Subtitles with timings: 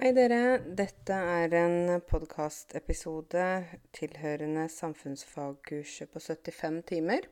[0.00, 0.62] Hei dere.
[0.64, 3.42] Dette er en podkastepisode
[3.92, 7.26] tilhørende samfunnsfagkurset på 75 timer.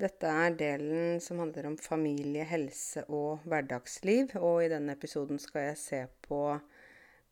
[0.00, 4.32] Dette er delen som handler om familie, helse og hverdagsliv.
[4.40, 6.38] Og i denne episoden skal jeg se på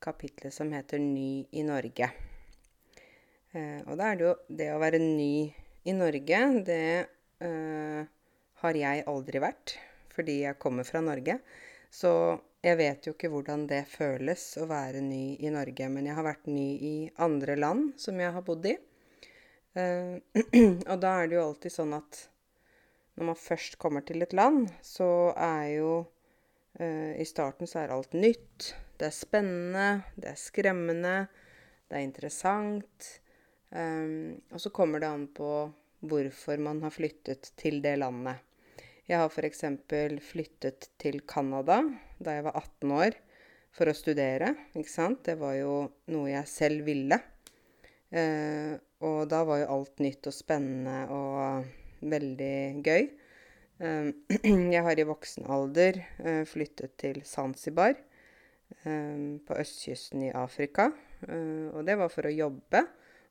[0.04, 2.10] kapitlet som heter Ny i Norge.
[3.56, 5.48] Eh, og da er det jo det å være ny
[5.88, 6.84] i Norge, det
[7.40, 8.04] eh,
[8.60, 9.78] har jeg aldri vært
[10.12, 11.40] fordi jeg kommer fra Norge.
[11.88, 12.12] Så
[12.58, 16.26] jeg vet jo ikke hvordan det føles å være ny i Norge, men jeg har
[16.26, 18.74] vært ny i andre land som jeg har bodd i.
[19.78, 20.18] Uh,
[20.90, 22.24] og da er det jo alltid sånn at
[23.14, 27.94] når man først kommer til et land, så er jo uh, I starten så er
[27.94, 28.72] alt nytt.
[28.98, 29.86] Det er spennende,
[30.18, 31.14] det er skremmende,
[31.86, 33.12] det er interessant.
[33.70, 35.52] Um, og så kommer det an på
[36.10, 38.42] hvorfor man har flyttet til det landet.
[39.06, 39.62] Jeg har f.eks.
[40.26, 41.84] flyttet til Canada
[42.18, 43.18] da jeg var 18 år
[43.74, 44.54] for å studere.
[44.74, 45.22] Ikke sant?
[45.26, 45.74] Det var jo
[46.12, 47.20] noe jeg selv ville.
[48.10, 48.74] Eh,
[49.04, 51.68] og da var jo alt nytt og spennende og
[52.02, 53.08] veldig gøy.
[53.78, 54.10] Eh,
[54.74, 60.90] jeg har i voksen alder eh, flyttet til Zanzibar eh, på østkysten i Afrika.
[61.18, 62.84] Og det var for å jobbe.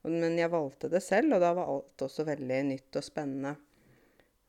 [0.08, 3.53] Men jeg valgte det selv, og da var alt også veldig nytt og spennende.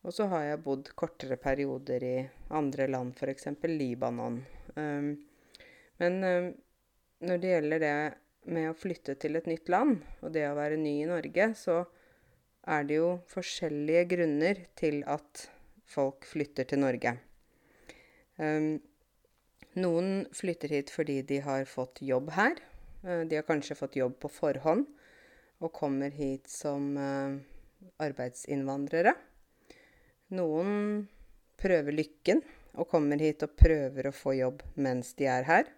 [0.09, 2.15] Og så har jeg bodd kortere perioder i
[2.57, 3.51] andre land, f.eks.
[3.69, 4.39] Libanon.
[4.73, 5.11] Um,
[6.01, 6.47] men um,
[7.29, 7.99] når det gjelder det
[8.49, 11.83] med å flytte til et nytt land, og det å være ny i Norge, så
[12.73, 15.45] er det jo forskjellige grunner til at
[15.89, 17.19] folk flytter til Norge.
[18.41, 18.79] Um,
[19.77, 22.57] noen flytter hit fordi de har fått jobb her.
[23.05, 24.89] Uh, de har kanskje fått jobb på forhånd
[25.61, 27.37] og kommer hit som uh,
[28.01, 29.19] arbeidsinnvandrere.
[30.35, 31.07] Noen
[31.57, 32.43] prøver lykken
[32.79, 35.71] og kommer hit og prøver å få jobb mens de er her.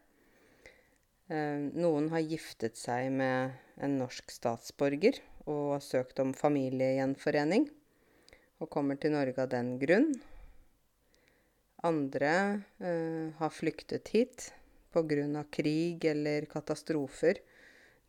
[1.30, 7.68] Eh, noen har giftet seg med en norsk statsborger og har søkt om familiegjenforening
[8.60, 10.10] og kommer til Norge av den grunn.
[11.86, 12.34] Andre
[12.82, 14.50] eh, har flyktet hit
[14.92, 15.44] pga.
[15.50, 17.38] krig eller katastrofer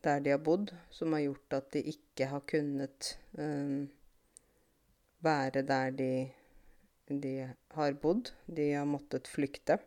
[0.02, 3.86] der de har bodd, som har gjort at de ikke har kunnet eh,
[5.26, 6.12] være der de,
[7.10, 7.34] de
[7.76, 8.32] har bodd.
[8.48, 9.78] De har måttet flykte.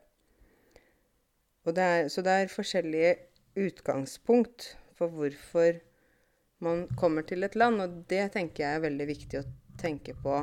[1.64, 3.14] Det er, så det er forskjellige
[3.56, 5.78] utgangspunkt for hvorfor
[6.64, 9.46] man kommer til et land, og det tenker jeg er veldig viktig å
[9.80, 10.36] tenke på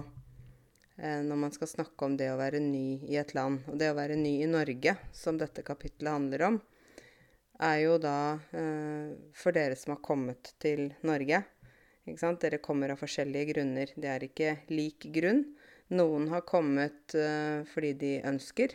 [0.98, 3.62] eh, når man skal snakke om det å være ny i et land.
[3.70, 6.60] Og det å være ny i Norge, som dette kapitlet handler om,
[7.62, 8.18] er jo da
[8.58, 11.44] eh, for dere som har kommet til Norge
[12.18, 13.92] dere kommer av forskjellige grunner.
[13.96, 15.46] Det er ikke lik grunn.
[15.92, 18.74] Noen har kommet uh, fordi de ønsker,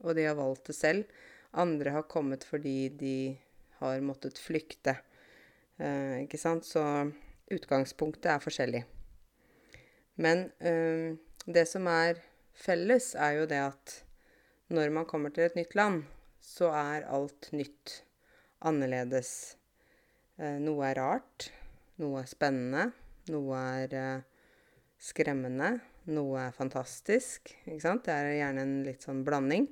[0.00, 1.04] og de har valgt det selv.
[1.52, 3.36] Andre har kommet fordi de
[3.80, 4.96] har måttet flykte.
[5.76, 6.64] Uh, ikke sant?
[6.64, 6.82] Så
[7.52, 8.82] utgangspunktet er forskjellig.
[10.16, 11.12] Men uh,
[11.44, 12.22] det som er
[12.56, 14.00] felles, er jo det at
[14.72, 16.06] når man kommer til et nytt land,
[16.40, 18.00] så er alt nytt.
[18.66, 19.54] Annerledes.
[20.40, 21.50] noe er rart.
[22.02, 22.90] Noe er spennende,
[23.32, 24.24] noe er uh,
[25.00, 25.70] skremmende,
[26.12, 27.54] noe er fantastisk.
[27.64, 28.04] Ikke sant?
[28.04, 29.68] Det er gjerne en litt sånn blanding.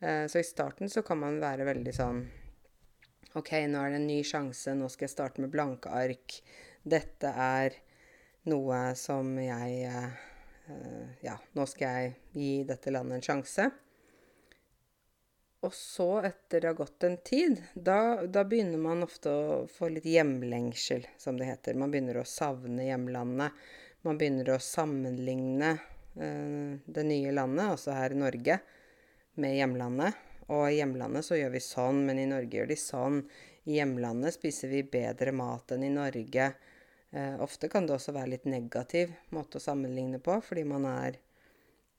[0.00, 2.22] Uh, så i starten så kan man være veldig sånn
[3.36, 6.38] OK, nå er det en ny sjanse, nå skal jeg starte med blanke ark.
[6.80, 7.76] Dette er
[8.48, 10.24] noe som jeg uh,
[11.24, 13.68] Ja, nå skal jeg gi dette landet en sjanse.
[15.66, 19.88] Og så, etter det har gått en tid, da, da, begynner man ofte å få
[19.90, 21.74] litt hjemlengsel, som det heter.
[21.74, 23.56] Man begynner å savne hjemlandet.
[24.06, 28.60] Man begynner å sammenligne eh, det nye landet, altså her i Norge,
[29.42, 30.20] med hjemlandet.
[30.46, 33.18] Og i hjemlandet så gjør vi sånn, men i Norge gjør de sånn.
[33.66, 36.52] I hjemlandet spiser vi bedre mat enn i Norge.
[37.10, 41.24] Eh, ofte kan det også være litt negativ måte å sammenligne på, fordi man er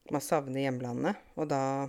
[0.09, 1.86] Man savner hjemlandet, og da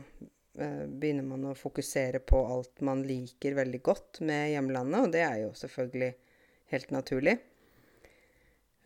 [0.55, 5.37] begynner man å fokusere på alt man liker veldig godt med hjemlandet, og det er
[5.45, 6.11] jo selvfølgelig
[6.75, 7.37] helt naturlig.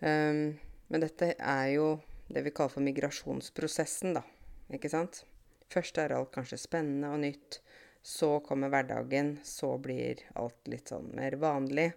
[0.00, 0.58] Um,
[0.93, 1.88] men dette er jo
[2.28, 4.25] det vi kaller for migrasjonsprosessen, da.
[4.72, 5.22] Ikke sant?
[5.72, 7.61] Først er alt kanskje spennende og nytt.
[8.05, 9.38] Så kommer hverdagen.
[9.44, 11.90] Så blir alt litt sånn mer vanlig.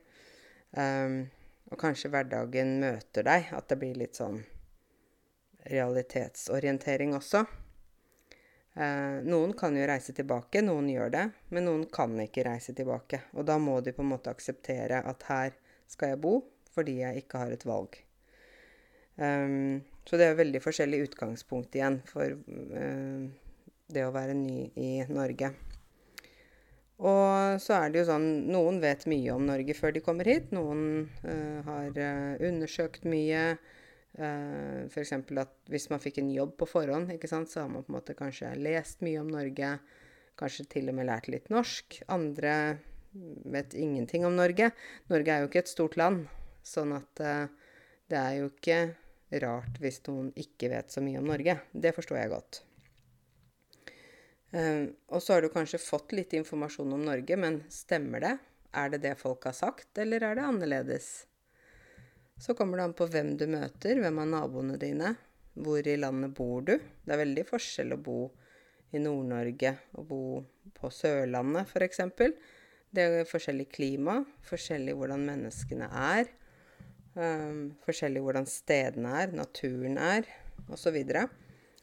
[0.72, 1.26] Um,
[1.72, 3.52] og kanskje hverdagen møter deg.
[3.56, 4.40] At det blir litt sånn
[5.68, 7.44] realitetsorientering også.
[8.78, 13.24] Eh, noen kan jo reise tilbake, noen gjør det, men noen kan ikke reise tilbake.
[13.34, 15.56] Og da må de på en måte akseptere at her
[15.90, 16.36] skal jeg bo
[16.78, 17.96] fordi jeg ikke har et valg.
[19.18, 23.24] Um, så det er veldig forskjellig utgangspunkt igjen for uh,
[23.90, 25.50] det å være ny i Norge.
[27.02, 30.54] Og så er det jo sånn Noen vet mye om Norge før de kommer hit.
[30.54, 31.98] Noen uh, har
[32.46, 33.58] undersøkt mye.
[34.18, 35.14] Uh, F.eks.
[35.14, 38.18] at hvis man fikk en jobb på forhånd, sant, så har man på en måte
[38.18, 39.76] kanskje lest mye om Norge.
[40.38, 42.00] Kanskje til og med lært litt norsk.
[42.14, 42.54] Andre
[43.46, 44.72] vet ingenting om Norge.
[45.12, 46.26] Norge er jo ikke et stort land,
[46.66, 47.70] sånn at uh,
[48.10, 48.80] det er jo ikke
[49.44, 51.60] rart hvis noen ikke vet så mye om Norge.
[51.74, 52.62] Det forstår jeg godt.
[54.54, 58.36] Uh, og så har du kanskje fått litt informasjon om Norge, men stemmer det?
[58.78, 61.28] Er det det folk har sagt, eller er det annerledes?
[62.40, 65.16] Så kommer det an på hvem du møter, hvem er naboene dine,
[65.58, 66.76] hvor i landet bor du.
[66.78, 68.20] Det er veldig forskjell å bo
[68.94, 70.22] i Nord-Norge og bo
[70.78, 72.04] på Sørlandet, f.eks.
[72.94, 76.30] Det er forskjellig klima, forskjellig hvordan menneskene er,
[77.18, 80.30] um, forskjellig hvordan stedene er, naturen er,
[80.68, 80.78] osv.
[80.86, 81.28] Så, videre.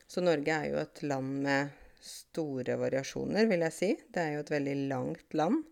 [0.07, 1.75] så Norge er jo et land med
[2.05, 3.93] store variasjoner, vil jeg si.
[4.13, 5.65] Det er jo et veldig langt land.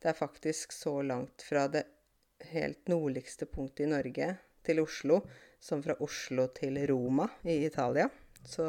[0.00, 1.86] Det er faktisk så langt fra det
[2.50, 4.28] helt nordligste punktet i Norge
[4.64, 5.20] til Oslo
[5.60, 8.08] som fra Oslo til Roma i Italia.
[8.44, 8.66] Så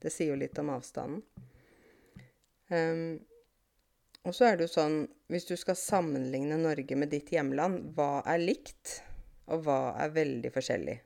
[0.00, 1.22] det sier jo litt om avstanden.
[2.70, 3.18] Um,
[4.28, 4.96] og så er det jo sånn
[5.32, 9.00] Hvis du skal sammenligne Norge med ditt hjemland, hva er likt,
[9.50, 10.98] og hva er veldig forskjellig?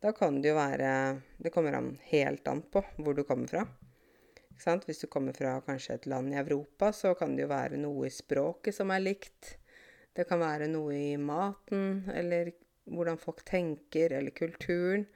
[0.00, 0.90] Da kan det jo være
[1.38, 3.66] Det kommer an helt an på hvor du kommer fra.
[4.86, 8.08] Hvis du kommer fra kanskje et land i Europa, så kan det jo være noe
[8.08, 9.59] i språket som er likt.
[10.20, 12.50] Det kan være noe i maten, eller
[12.92, 15.06] hvordan folk tenker, eller kulturen.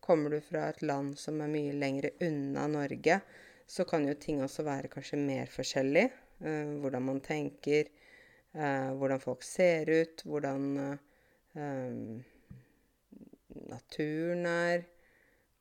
[0.00, 3.18] Kommer du fra et land som er mye lengre unna Norge,
[3.68, 6.06] så kan jo ting også være kanskje mer forskjellig.
[6.40, 7.92] Uh, hvordan man tenker,
[8.56, 12.16] uh, hvordan folk ser ut, hvordan uh,
[13.76, 14.88] naturen er,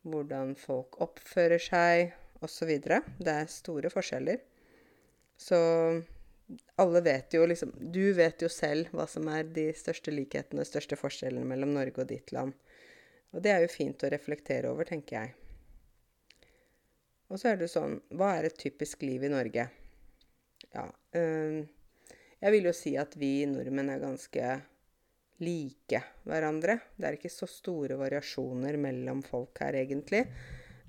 [0.08, 2.16] hvordan folk oppfører seg
[2.48, 2.78] osv.
[2.80, 4.40] Det er store forskjeller.
[5.36, 5.60] Så
[6.76, 10.98] alle vet jo liksom Du vet jo selv hva som er de største likhetene, største
[11.00, 12.54] forskjellene mellom Norge og ditt land.
[13.34, 15.34] Og det er jo fint å reflektere over, tenker jeg.
[17.32, 19.66] Og så er det sånn Hva er et typisk liv i Norge?
[20.76, 20.86] Ja
[21.18, 21.66] øh,
[22.44, 24.54] Jeg vil jo si at vi nordmenn er ganske
[25.44, 26.78] like hverandre.
[26.96, 30.22] Det er ikke så store variasjoner mellom folk her, egentlig.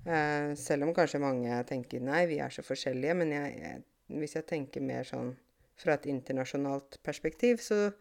[0.07, 3.15] Uh, selv om kanskje mange tenker nei, vi er så forskjellige.
[3.19, 3.81] Men jeg, jeg,
[4.21, 5.33] hvis jeg tenker mer sånn
[5.77, 7.91] fra et internasjonalt perspektiv, så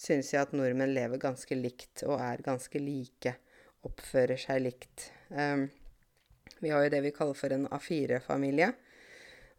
[0.00, 3.36] syns jeg at nordmenn lever ganske likt og er ganske like.
[3.84, 5.10] Oppfører seg likt.
[5.28, 5.68] Um,
[6.62, 8.70] vi har jo det vi kaller for en A4-familie.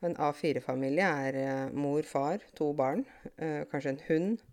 [0.06, 3.06] En A4-familie er uh, mor, far, to barn,
[3.38, 4.52] uh, kanskje en hund.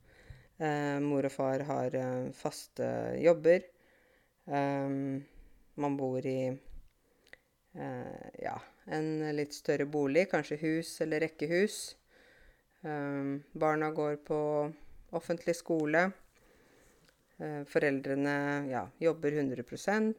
[1.02, 1.94] mor og far har
[2.38, 2.86] faste
[3.18, 3.64] jobber.
[4.46, 5.24] Um,
[5.74, 6.52] man bor i
[8.38, 8.52] ja,
[8.86, 11.96] en litt større bolig, kanskje hus eller rekkehus.
[12.82, 14.72] Um, barna går på
[15.10, 16.10] offentlig skole.
[17.38, 20.12] Uh, foreldrene ja, jobber 100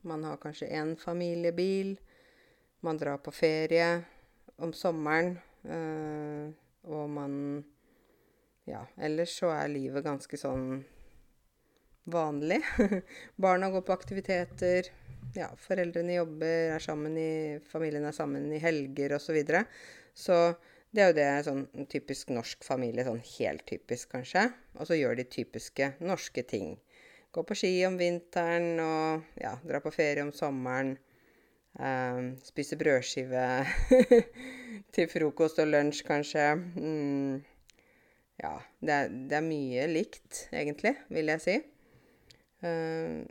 [0.00, 1.96] Man har kanskje én familiebil.
[2.80, 4.02] Man drar på ferie
[4.56, 5.38] om sommeren.
[5.64, 6.52] Uh,
[6.82, 7.64] og man
[8.66, 10.84] Ja, ellers så er livet ganske sånn
[12.04, 12.62] vanlig.
[13.36, 14.90] Barna går på aktiviteter
[15.36, 19.28] ja, foreldrene jobber, er sammen i Familien er sammen i helger osv.
[19.28, 19.64] Så, videre.
[20.14, 20.38] så
[20.96, 24.46] det er jo det sånn typisk norsk familie, sånn helt typisk kanskje.
[24.80, 26.76] Og så gjør de typiske norske ting.
[27.36, 30.94] Gå på ski om vinteren og ja, dra på ferie om sommeren.
[31.76, 33.42] Um, spise brødskive
[34.96, 36.46] til frokost og lunsj, kanskje.
[36.80, 37.42] Mm,
[38.40, 41.58] ja, det er, det er, mye likt, egentlig, vil jeg si.
[42.64, 43.26] Um,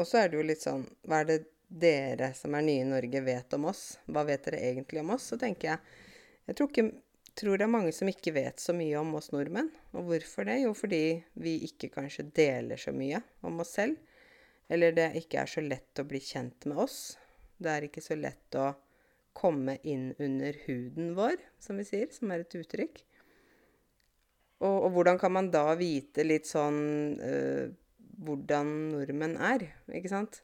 [0.00, 1.36] og så er det jo litt sånn Hva er det
[1.68, 3.84] dere som er nye i Norge, vet om oss?
[4.08, 5.28] Hva vet dere egentlig om oss?
[5.28, 6.03] Så tenker jeg
[6.48, 6.86] Jeg tror, ikke,
[7.40, 9.70] tror det er mange som ikke vet så mye om oss nordmenn.
[9.96, 10.60] Og hvorfor det?
[10.64, 11.04] Jo, fordi
[11.40, 13.96] vi ikke kanskje deler så mye om oss selv.
[14.72, 16.98] Eller det ikke er så lett å bli kjent med oss.
[17.60, 18.72] Det er ikke så lett å
[19.34, 23.00] komme inn under huden vår, som vi sier, som er et uttrykk.
[24.64, 26.78] Og, og hvordan kan man da vite litt sånn
[27.18, 27.72] øh,
[28.24, 30.42] hvordan nordmenn er, ikke sant?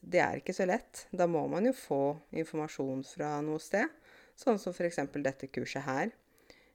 [0.00, 1.06] Det er ikke så lett.
[1.14, 2.02] Da må man jo få
[2.34, 3.90] informasjon fra noe sted.
[4.38, 5.00] Sånn som f.eks.
[5.22, 6.12] dette kurset her.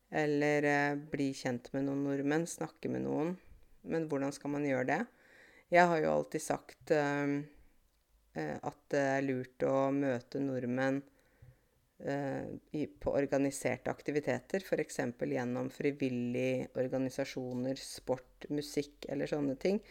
[0.10, 3.36] Eller eh, bli kjent med noen nordmenn, snakke med noen.
[3.90, 5.00] Men hvordan skal man gjøre det?
[5.70, 7.38] Jeg har jo alltid sagt eh,
[8.40, 11.02] eh at det er lurt å møte nordmenn
[12.02, 14.66] eh, i, på organiserte aktiviteter.
[14.66, 15.02] F.eks.
[15.22, 19.84] gjennom frivillige organisasjoner, sport, musikk eller sånne ting.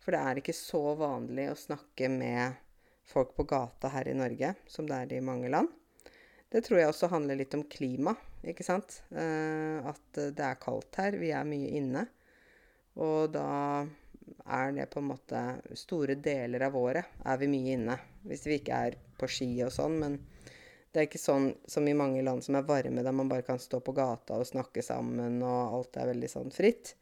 [0.00, 2.62] For det er ikke så vanlig å snakke med
[3.06, 5.68] folk på gata her i Norge som det er i mange land.
[6.52, 8.14] Det tror jeg også handler litt om klima.
[8.46, 9.00] ikke sant?
[9.10, 11.18] Eh, at det er kaldt her.
[11.18, 12.06] Vi er mye inne.
[13.02, 13.86] Og da
[14.46, 15.40] er det på en måte
[15.76, 17.98] Store deler av året er vi mye inne.
[18.26, 20.16] Hvis vi ikke er på ski og sånn, men
[20.92, 23.60] det er ikke sånn som i mange land som er varme, der man bare kan
[23.60, 26.94] stå på gata og snakke sammen, og alt er veldig sånn fritt.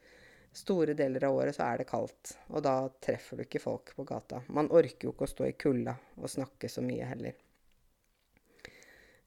[0.54, 4.06] Store deler av året så er det kaldt, og da treffer du ikke folk på
[4.06, 4.42] gata.
[4.54, 7.38] Man orker jo ikke å stå i kulda og snakke så mye heller.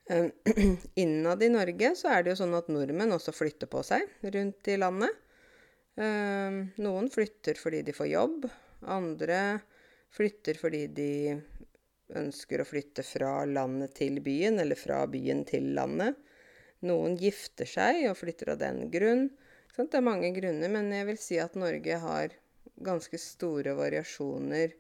[1.03, 4.69] Innad i Norge så er det jo sånn at nordmenn også flytter på seg rundt
[4.71, 5.23] i landet.
[5.97, 8.45] Noen flytter fordi de får jobb.
[8.87, 9.39] Andre
[10.13, 11.11] flytter fordi de
[12.15, 16.15] ønsker å flytte fra landet til byen, eller fra byen til landet.
[16.87, 19.27] Noen gifter seg og flytter av den grunn.
[19.77, 22.33] Det er mange grunner, men jeg vil si at Norge har
[22.85, 24.73] ganske store variasjoner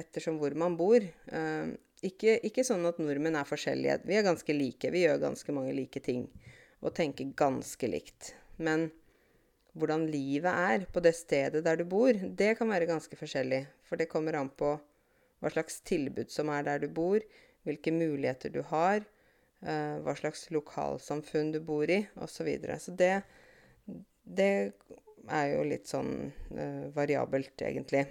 [0.00, 1.04] ettersom hvor man bor.
[2.06, 4.00] Ikke, ikke, sånn at nordmenn er forskjellige.
[4.08, 4.90] Vi er ganske like.
[4.92, 6.26] Vi gjør ganske mange like ting
[6.80, 8.32] og tenker ganske likt.
[8.56, 8.88] Men
[9.78, 13.64] hvordan livet er på det stedet der du bor, det kan være ganske forskjellig.
[13.86, 14.74] For det kommer an på
[15.40, 17.22] hva slags tilbud som er der du bor,
[17.68, 19.04] hvilke muligheter du har,
[19.64, 22.34] uh, hva slags lokalsamfunn du bor i, osv.
[22.34, 22.80] Så, videre.
[22.80, 23.12] så det,
[24.24, 24.50] det
[25.28, 26.12] er jo litt sånn
[26.56, 28.06] uh, variabelt, egentlig.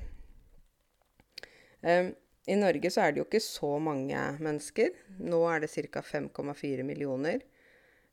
[1.82, 2.14] Um,
[2.50, 4.96] i Norge så er det jo ikke så mange mennesker.
[5.22, 6.02] Nå er det ca.
[6.02, 7.44] 5,4 millioner.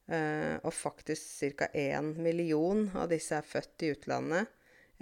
[0.07, 1.71] Eh, og faktisk ca.
[1.73, 4.53] 1 million av disse er født i utlandet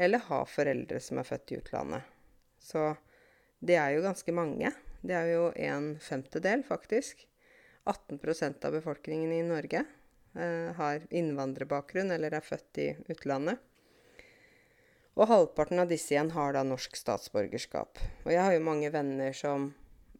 [0.01, 2.07] eller har foreldre som er født i utlandet.
[2.59, 2.95] Så
[3.65, 4.73] det er jo ganske mange.
[5.05, 7.27] Det er jo en femtedel, faktisk.
[7.85, 13.61] 18% av befolkningen i Norge eh, har innvandrerbakgrunn eller er født i utlandet.
[15.15, 18.01] Og halvparten av disse igjen har da norsk statsborgerskap.
[18.27, 19.69] Og jeg har jo mange venner som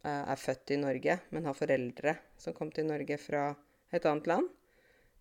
[0.05, 3.49] eh, er født i Norge, men har foreldre som kom til Norge fra
[3.91, 4.47] et annet land.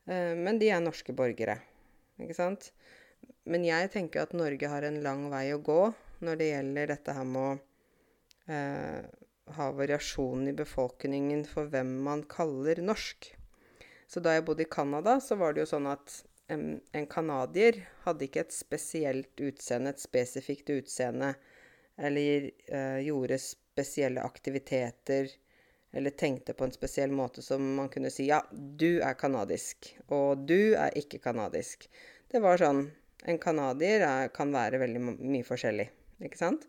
[0.06, 1.58] Eh, men de er norske borgere,
[2.22, 2.70] ikke sant?
[3.50, 5.80] Men jeg tenker at Norge har en lang vei å gå
[6.24, 9.00] når det gjelder dette her med å eh,
[9.58, 13.32] ha variasjon i befolkningen for hvem man kaller norsk.
[14.06, 18.26] Så da jeg bodde i Canada, så var det jo sånn at en canadier hadde
[18.26, 21.34] ikke et spesielt utseende, et spesifikt utseende,
[21.96, 25.30] eller uh, gjorde spesielle aktiviteter
[25.94, 30.42] eller tenkte på en spesiell måte som man kunne si ja, du er canadisk, og
[30.48, 31.88] du er ikke canadisk.
[32.30, 32.88] Det var sånn
[33.24, 34.02] En canadier
[34.36, 35.86] kan være veldig mye forskjellig,
[36.26, 36.66] ikke sant?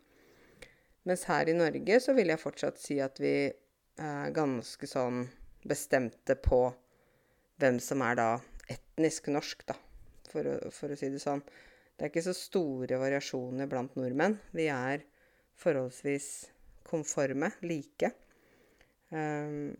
[1.03, 3.33] Mens her i Norge så vil jeg fortsatt si at vi
[3.99, 5.25] er ganske sånn
[5.67, 6.61] bestemte på
[7.59, 8.29] hvem som er da
[8.95, 9.75] etnisk norsk, da,
[10.31, 11.43] for å, for å, si det sånn.
[11.95, 14.37] Det er ikke så store variasjoner blant nordmenn.
[14.55, 15.03] Vi er
[15.59, 16.29] forholdsvis
[16.87, 18.11] konforme, like.
[19.11, 19.75] Um,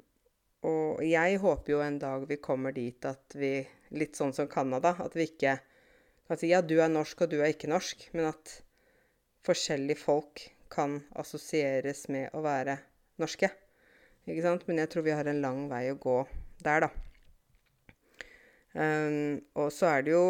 [0.68, 3.58] og jeg håper jo en dag vi kommer dit at vi
[3.96, 4.96] Litt sånn som Canada.
[5.00, 5.54] At vi ikke
[6.28, 8.56] kan si ja, du er norsk og du er ikke norsk, men at
[9.46, 10.42] forskjellige folk
[10.74, 12.80] kan assosieres med å være
[13.22, 13.52] norske.
[14.26, 14.66] Ikke sant?
[14.68, 16.18] Men jeg tror vi har en lang vei å gå
[16.66, 17.05] der, da.
[18.76, 20.26] Um, og så er det, jo,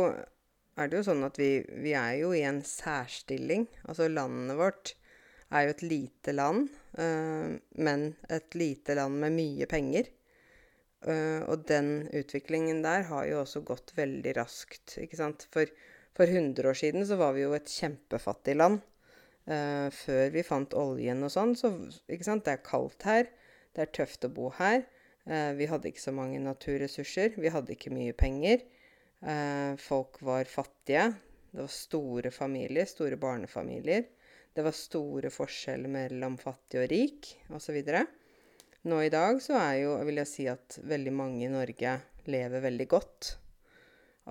[0.78, 1.50] er det jo sånn at vi,
[1.82, 3.66] vi, er jo i en særstilling.
[3.90, 4.94] Altså landet vårt
[5.50, 10.12] er jo et lite land, uh, men et lite land med mye penger.
[11.06, 15.48] Uh, og den utviklingen der har jo også gått veldig raskt, ikke sant.
[15.54, 15.70] For,
[16.18, 18.82] for 100 år siden så var vi jo et kjempefattig land.
[19.46, 21.74] Uh, før vi fant oljen og sånn, så
[22.10, 22.46] ikke sant.
[22.46, 23.30] Det er kaldt her.
[23.76, 24.86] Det er tøft å bo her.
[25.26, 27.38] Eh, vi hadde ikke så mange naturressurser.
[27.42, 28.62] Vi hadde ikke mye penger.
[29.26, 31.08] Eh, folk var fattige.
[31.52, 34.06] Det var store familier, store barnefamilier.
[34.56, 37.80] Det var store forskjeller mellom fattig og rik, osv.
[38.86, 41.96] Nå i dag så er jo, vil jeg si at veldig mange i Norge
[42.30, 43.32] lever veldig godt.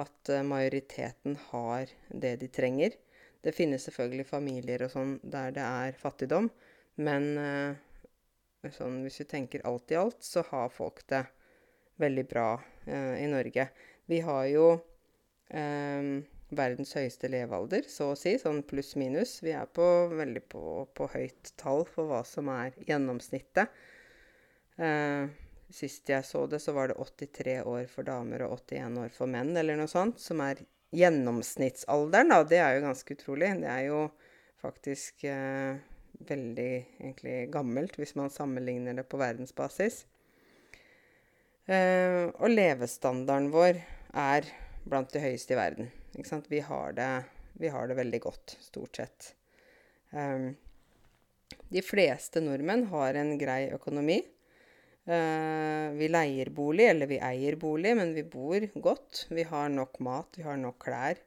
[0.01, 2.97] At uh, majoriteten har det de trenger.
[3.45, 6.49] Det finnes selvfølgelig familier og sånn der det er fattigdom,
[6.97, 7.27] men
[8.73, 11.25] sånn, hvis vi tenker alt i alt, så har folk det
[12.01, 12.49] veldig bra
[12.87, 13.69] eh, i Norge.
[14.09, 14.67] Vi har jo
[15.49, 16.09] eh,
[16.55, 19.39] verdens høyeste levealder, så å si, sånn pluss-minus.
[19.45, 23.73] Vi er på, veldig på, på, høyt tall for hva som er gjennomsnittet.
[24.81, 25.31] Eh,
[25.75, 29.31] sist jeg så det, så var det 83 år for damer og 81 år for
[29.31, 30.63] menn, eller noe sånt, som er
[30.95, 32.43] gjennomsnittsalderen, da.
[32.47, 33.51] Det er jo ganske utrolig.
[33.63, 34.05] Det er jo
[34.63, 35.81] faktisk eh,
[36.29, 40.05] veldig egentlig gammelt, hvis man sammenligner det på verdensbasis.
[41.65, 43.81] Eh, og levestandarden vår
[44.21, 44.51] er
[44.85, 45.91] blant de høyeste i verden.
[46.49, 47.09] Vi har, det,
[47.59, 49.33] vi, har det, veldig godt, stort sett.
[50.13, 50.53] Eh,
[51.75, 54.21] de fleste nordmenn har en grei økonomi.
[55.05, 59.27] Uh, vi leier bolig, eller vi eier bolig, men vi bor godt.
[59.29, 61.21] Vi har nok mat, vi har nok klær.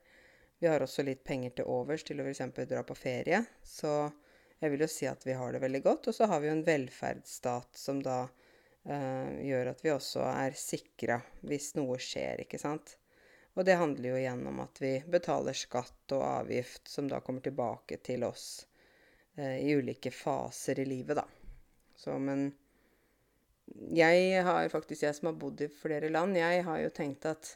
[0.57, 2.41] Vi har også litt penger til overs til å f.eks.
[2.65, 3.43] dra på ferie.
[3.61, 3.91] Så
[4.59, 6.09] jeg vil jo si at vi har det veldig godt.
[6.09, 10.57] Og så har vi jo en velferdsstat som da uh, gjør at vi også er
[10.57, 12.97] sikra hvis noe skjer, ikke sant.
[13.57, 17.45] Og det handler jo igjen om at vi betaler skatt og avgift som da kommer
[17.45, 18.65] tilbake til oss
[19.37, 21.27] uh, i ulike faser i livet, da.
[21.97, 22.51] Så, men
[23.93, 27.55] jeg har faktisk, jeg som har bodd i flere land, jeg har jo tenkt at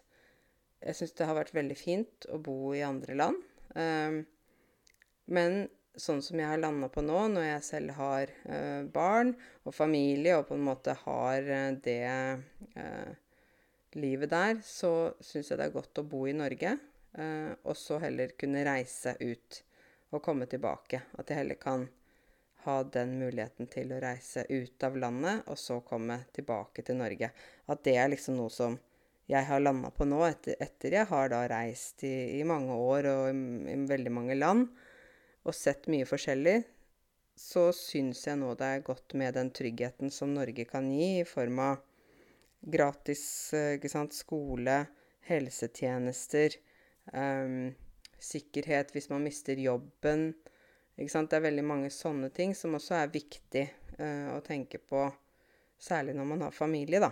[0.81, 3.37] jeg syns det har vært veldig fint å bo i andre land.
[3.77, 4.23] Um,
[5.31, 5.67] men
[5.99, 9.33] sånn som jeg har landa på nå, når jeg selv har uh, barn
[9.65, 12.05] og familie og på en måte har uh, det
[12.77, 13.11] uh,
[13.99, 16.77] livet der, så syns jeg det er godt å bo i Norge.
[17.67, 19.57] og så heller kunne reise ut
[20.15, 21.01] og komme tilbake.
[21.19, 21.83] At jeg heller kan
[22.63, 27.33] ha den muligheten til å reise ut av landet, og så komme tilbake til Norge.
[27.67, 28.77] At det er liksom noe som
[29.31, 33.07] jeg har landa på nå, etter, etter, jeg har da reist i, i mange år
[33.11, 33.35] og i,
[33.73, 34.69] i, veldig mange land
[35.47, 36.61] og sett mye forskjellig,
[37.37, 41.27] så syns jeg nå det er godt med den tryggheten som Norge kan gi i
[41.27, 41.79] form av
[42.61, 43.23] gratis
[43.89, 44.83] sant, skole,
[45.25, 46.57] helsetjenester,
[47.13, 47.71] um,
[48.21, 50.31] sikkerhet hvis man mister jobben
[51.01, 53.63] det er veldig mange sånne ting som også er viktig
[53.97, 55.07] uh, å tenke på,
[55.81, 57.09] særlig når man har familie, da.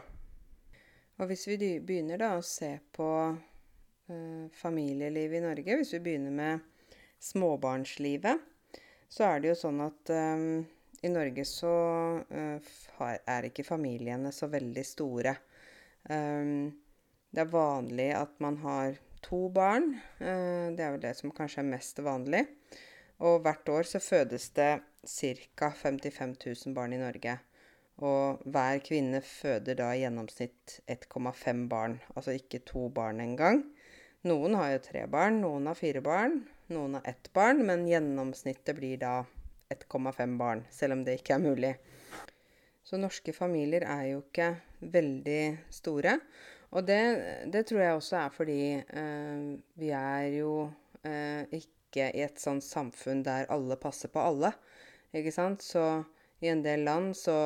[1.19, 6.35] Og hvis vi begynner da å se på uh, familielivet i Norge, hvis vi begynner
[6.35, 6.68] med
[7.19, 8.41] småbarnslivet,
[9.09, 10.61] så er det jo sånn at um,
[11.01, 11.73] i Norge så
[12.21, 15.35] uh, er ikke familiene så veldig store.
[16.09, 16.69] Um,
[17.29, 19.93] det er vanlig at man har to barn.
[20.21, 22.45] Uh, det er vel det som kanskje er mest vanlig.
[23.25, 24.71] Og hvert år så fødes det
[25.03, 25.71] ca.
[25.75, 27.39] 55 000 barn i Norge.
[27.99, 31.97] Og hver kvinne føder da i gjennomsnitt 1,5 barn.
[32.15, 33.65] Altså ikke to barn engang.
[34.27, 36.41] Noen har jo tre barn, noen har fire barn,
[36.73, 39.23] noen har ett barn, men gjennomsnittet blir da
[39.73, 41.73] 1,5 barn, selv om det ikke er mulig.
[42.83, 45.41] Så norske familier er jo ikke veldig
[45.73, 46.15] store.
[46.73, 47.01] Og det,
[47.53, 49.43] det tror jeg også er fordi eh,
[49.81, 50.53] vi er jo
[51.05, 54.53] eh, ikke i et sånt samfunn der alle passer på alle.
[55.13, 55.65] Ikke sant?
[55.65, 55.83] Så
[56.41, 57.37] i en del land så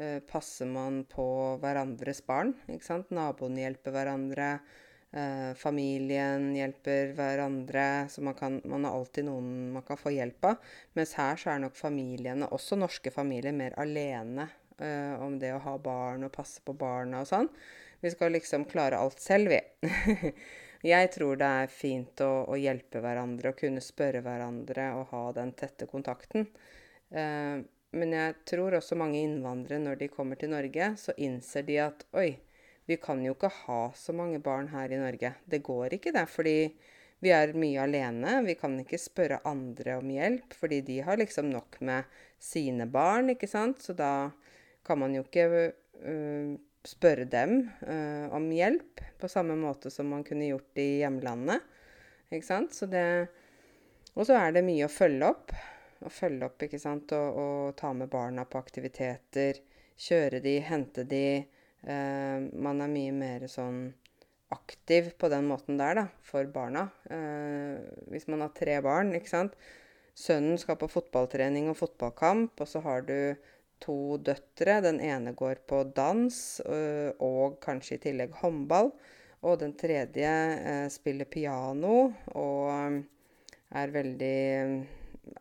[0.00, 1.26] eh, passer man på
[1.62, 2.54] hverandres barn.
[2.68, 3.12] Ikke sant?
[3.12, 4.48] Naboen hjelper hverandre.
[5.14, 8.08] Uh, familien hjelper hverandre.
[8.10, 10.74] Så man, kan, man har alltid noen man kan få hjelp av.
[10.98, 14.48] Mens her så er nok familiene, også norske familier, mer alene
[14.78, 17.50] eh, om det å ha barn og passe på barna og sånn.
[18.02, 20.32] Vi skal liksom klare alt selv, vi.
[20.84, 25.22] Jeg tror det er fint å, å, hjelpe hverandre og kunne spørre hverandre og ha
[25.38, 26.50] den tette kontakten.
[27.08, 27.62] Eh,
[27.94, 32.02] men jeg tror også mange innvandrere, når de kommer til Norge, så innser de at
[32.18, 32.32] oi,
[32.86, 35.32] vi kan jo ikke ha så mange barn her i Norge.
[35.48, 36.26] Det går ikke, det.
[36.28, 36.56] Fordi
[37.24, 38.36] vi er mye alene.
[38.44, 42.10] Vi kan ikke spørre andre om hjelp, fordi de har liksom nok med
[42.42, 43.80] sine barn, ikke sant.
[43.80, 44.30] Så da
[44.84, 45.46] kan man jo ikke
[46.04, 51.64] uh, spørre dem uh, om hjelp, på samme måte som man kunne gjort i hjemlandet.
[52.28, 52.76] Ikke sant?
[52.76, 53.06] Så det
[54.14, 55.54] Og så er det mye å følge opp.
[56.04, 59.58] Å følge opp, ikke sant, og, og ta med barna på aktiviteter.
[59.96, 61.26] Kjøre de, hente de.
[61.84, 63.86] Uh, man er mye mer sånn
[64.54, 66.88] aktiv på den måten der, da, for barna.
[67.10, 67.80] Eh,
[68.12, 69.56] hvis man har tre barn, ikke sant.
[70.14, 73.34] Sønnen skal på fotballtrening og fotballkamp, og så har du
[73.82, 74.78] to døtre.
[74.84, 78.92] Den ene går på dans og, og kanskje i tillegg håndball.
[79.44, 83.02] Og den tredje eh, spiller piano og øh,
[83.76, 84.38] er veldig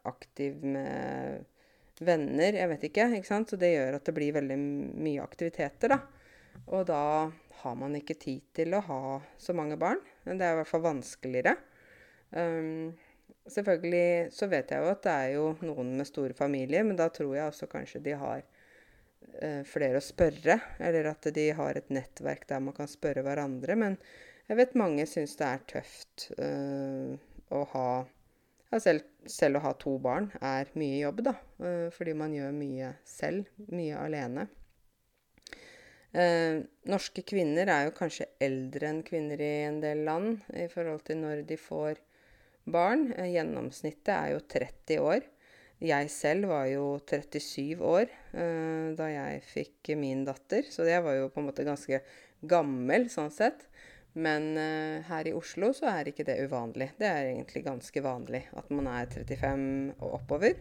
[0.09, 1.45] aktiv med
[2.03, 2.57] venner.
[2.57, 3.53] Jeg vet ikke, ikke sant?
[3.53, 6.01] Så det gjør at det blir veldig mye aktiviteter, da.
[6.67, 7.29] Og da
[7.63, 9.01] har man ikke tid til å ha
[9.39, 10.01] så mange barn.
[10.25, 11.57] Det er i hvert fall vanskeligere.
[12.31, 12.93] Um,
[13.43, 17.09] Selvfølgelig så vet jeg jo at det er jo noen med store familier, men da
[17.11, 20.59] tror jeg også kanskje de har uh, flere å spørre.
[20.79, 23.75] Eller at de har et nettverk der man kan spørre hverandre.
[23.79, 23.97] Men
[24.47, 27.19] jeg vet mange syns det er tøft uh,
[27.51, 27.87] å ha
[28.79, 31.35] selv, selv, å ha to barn er mye jobb, da.
[31.59, 33.51] Uh, fordi man gjør mye selv.
[33.75, 34.47] Mye alene.
[36.13, 41.01] Eh, norske kvinner er jo kanskje eldre enn kvinner i en del land i forhold
[41.07, 42.01] til når de får
[42.69, 43.07] barn.
[43.17, 45.25] Eh, gjennomsnittet er jo 30 år.
[45.83, 51.17] Jeg selv var jo 37 år eh, da jeg fikk min datter, så jeg var
[51.17, 51.99] jo på en måte ganske
[52.45, 53.67] gammel sånn sett.
[54.13, 56.91] Men uh, her i Oslo så er ikke det uvanlig.
[56.99, 60.59] Det er egentlig ganske vanlig at man er 35 og oppover.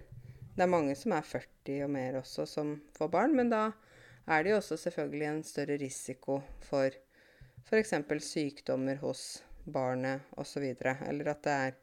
[0.57, 3.67] Det er mange som er 40 og mer også som får barn, men da
[4.27, 6.95] er det jo også selvfølgelig en større risiko for
[7.67, 7.95] f.eks.
[8.23, 10.65] sykdommer hos barnet osv.
[10.83, 11.79] Eller at det er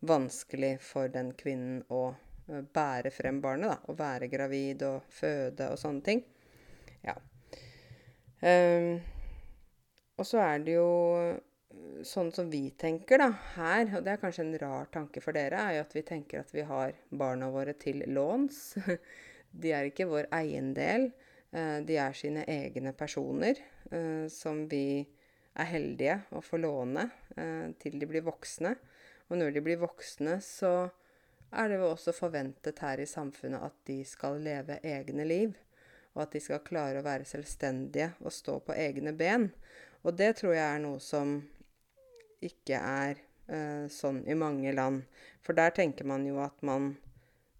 [0.00, 2.14] vanskelig for den kvinnen å
[2.46, 3.70] bære frem barnet.
[3.70, 6.24] da, Å være gravid og føde og sånne ting.
[7.04, 7.16] Ja.
[8.42, 8.98] Um,
[10.18, 10.90] og så er det jo
[12.06, 15.58] sånn som vi tenker da, her, og det er kanskje en rar tanke for dere,
[15.58, 18.74] er jo at vi tenker at vi har barna våre til låns.
[19.62, 21.10] De er ikke vår eiendel.
[21.52, 23.58] Eh, de er sine egne personer
[23.92, 25.02] eh, som vi
[25.52, 28.74] er heldige å få låne eh, til de blir voksne.
[29.28, 30.88] Og når de blir voksne, så
[31.52, 35.52] er det jo også forventet her i samfunnet at de skal leve egne liv.
[36.12, 39.50] Og at de skal klare å være selvstendige og stå på egne ben.
[40.04, 41.38] Og det tror jeg er noe som
[42.42, 43.20] ikke er
[43.52, 45.04] eh, sånn i mange land.
[45.44, 46.94] For der tenker man jo at man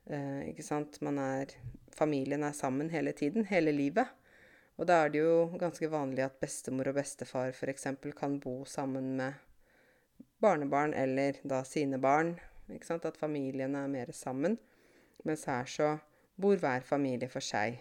[0.06, 1.54] eh, Ikke sant Man er
[1.92, 3.46] Familien er sammen hele tiden.
[3.50, 4.08] Hele livet.
[4.80, 7.86] Og da er det jo ganske vanlig at bestemor og bestefar f.eks.
[8.18, 9.34] kan bo sammen med
[10.42, 12.34] barnebarn eller da sine barn.
[12.72, 13.04] Ikke sant?
[13.04, 14.58] At familiene er mer sammen.
[15.24, 15.92] Mens her så
[16.40, 17.78] bor hver familie for seg.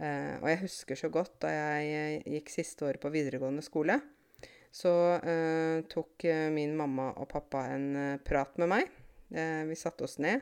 [0.00, 4.00] Eh, og jeg husker så godt da jeg gikk siste året på videregående skole
[4.72, 8.92] så eh, tok eh, min mamma og pappa en eh, prat med meg.
[9.28, 10.40] Eh, vi satte oss ned,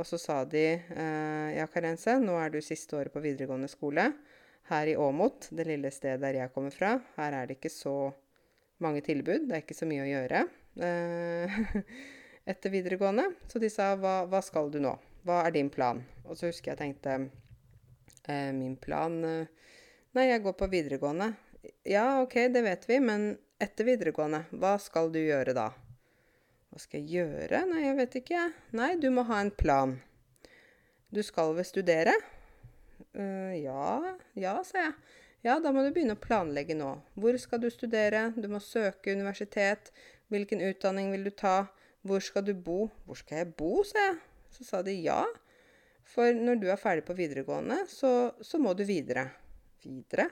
[0.00, 4.06] og så sa de eh, Ja, Karense, nå er du siste året på videregående skole.
[4.70, 8.12] Her i Åmot, det lille stedet der jeg kommer fra, her er det ikke så
[8.80, 9.48] mange tilbud.
[9.48, 10.40] Det er ikke så mye å gjøre
[10.86, 11.58] eh,
[12.52, 13.26] etter videregående.
[13.50, 14.94] Så de sa hva, hva, skal du nå?
[15.26, 16.00] Hva er din plan?
[16.24, 17.18] Og så husker jeg tenkte
[18.56, 21.32] Min plan Nei, jeg går på videregående.
[21.88, 25.68] Ja, OK, det vet vi, men etter videregående, hva skal du gjøre da?
[26.70, 27.64] Hva skal jeg gjøre?
[27.66, 28.44] Nei, jeg vet ikke,
[28.78, 29.96] Nei, du må ha en plan.
[31.10, 32.14] Du skal vel studere?
[33.10, 34.94] Uh, ja, ja, sa jeg.
[35.42, 36.92] Ja, da må du begynne å planlegge nå.
[37.18, 38.28] Hvor skal du studere?
[38.36, 39.90] Du må søke universitet.
[40.30, 41.64] Hvilken utdanning vil du ta?
[42.06, 42.84] Hvor skal du bo?
[43.06, 44.20] Hvor skal jeg bo, sa jeg.
[44.54, 45.24] Så sa de ja.
[46.06, 49.26] For når du er ferdig på videregående, så, så må du videre.
[49.82, 50.28] Videre?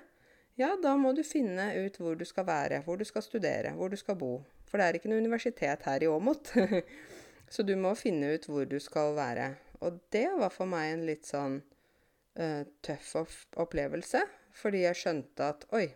[0.59, 3.91] Ja, da må du finne ut hvor du skal være, hvor du skal studere, hvor
[3.91, 4.37] du skal bo.
[4.69, 6.53] For det er ikke noe universitet her i Åmot.
[7.53, 9.51] Så du må finne ut hvor du skal være.
[9.85, 13.15] Og det var for meg en litt sånn uh, tøff
[13.57, 14.25] opplevelse.
[14.59, 15.87] Fordi jeg skjønte at oi,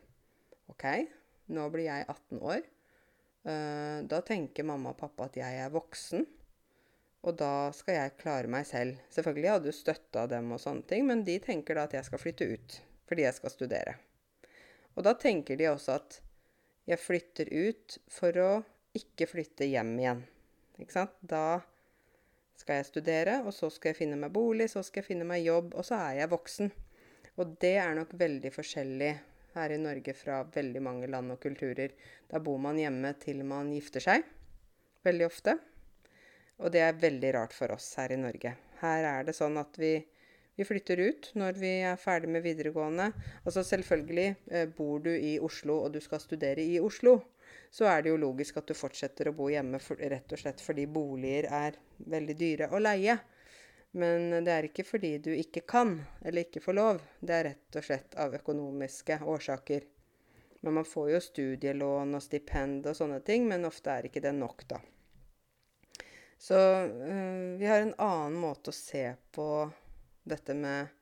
[0.73, 0.87] OK,
[1.53, 2.63] nå blir jeg 18 år.
[3.43, 6.25] Uh, da tenker mamma og pappa at jeg er voksen.
[7.23, 8.99] Og da skal jeg klare meg selv.
[9.15, 12.23] Selvfølgelig hadde jeg støtta dem, og sånne ting, men de tenker da at jeg skal
[12.23, 12.81] flytte ut
[13.13, 13.93] fordi jeg skal studere.
[14.97, 16.15] Og da tenker de også at
[16.89, 18.53] jeg flytter ut for å
[18.97, 20.23] ikke flytte hjem igjen.
[20.83, 21.15] Ikke sant?
[21.21, 21.61] Da
[22.59, 25.45] skal jeg studere, og så skal jeg finne meg bolig, så skal jeg finne meg
[25.47, 26.73] jobb, og så er jeg voksen.
[27.41, 29.13] Og det er nok veldig forskjellig
[29.55, 31.95] her i Norge fra veldig mange land og kulturer.
[32.29, 34.27] Da bor man hjemme til man gifter seg.
[35.05, 35.57] Veldig ofte.
[36.63, 38.55] Og det er veldig rart for oss her i Norge.
[38.83, 39.97] Her er det sånn at vi
[40.57, 43.11] vi flytter ut når vi er ferdig med videregående.
[43.45, 47.19] Altså selvfølgelig, eh, bor du i Oslo og du skal studere i Oslo,
[47.73, 50.61] så er det jo logisk at du fortsetter å bo hjemme for, rett og slett
[50.61, 51.79] fordi boliger er
[52.13, 53.17] veldig dyre å leie.
[53.93, 57.03] Men det er ikke fordi du ikke kan eller ikke får lov.
[57.21, 59.85] Det er rett og slett av økonomiske årsaker.
[60.63, 64.33] Men man får jo studielån og stipend og sånne ting, men ofte er ikke det
[64.37, 64.79] nok, da.
[66.43, 69.47] Så øh, vi har en annen måte å se på
[70.29, 70.93] dette med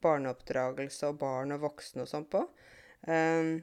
[0.00, 2.44] barneoppdragelse og barn og voksne og sånn på.
[3.06, 3.58] Um,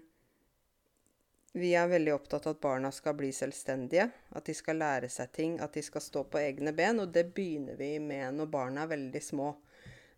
[1.57, 5.31] vi er veldig opptatt av at barna skal bli selvstendige, at de skal lære seg
[5.33, 7.01] ting, at de skal stå på egne ben.
[7.01, 9.53] Og det begynner vi med når barna er veldig små.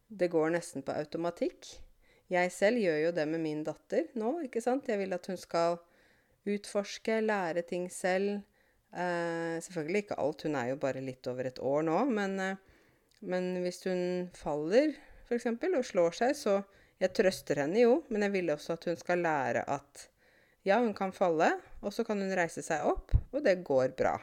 [0.09, 1.69] Det går nesten på automatikk.
[2.29, 4.89] Jeg selv gjør jo det med min datter nå, ikke sant.
[4.89, 5.79] Jeg vil at hun skal
[6.49, 8.41] utforske, lære ting selv.
[8.89, 12.68] Eh, selvfølgelig ikke alt, hun er jo bare litt over et år nå, men eh,
[13.19, 14.93] men hvis hun faller,
[15.27, 16.59] f.eks., og slår seg, så
[16.99, 20.01] Jeg trøster henne jo, men jeg vil også at hun skal lære at
[20.67, 21.47] ja, hun kan falle,
[21.79, 24.17] og så kan hun reise seg opp, og det går bra.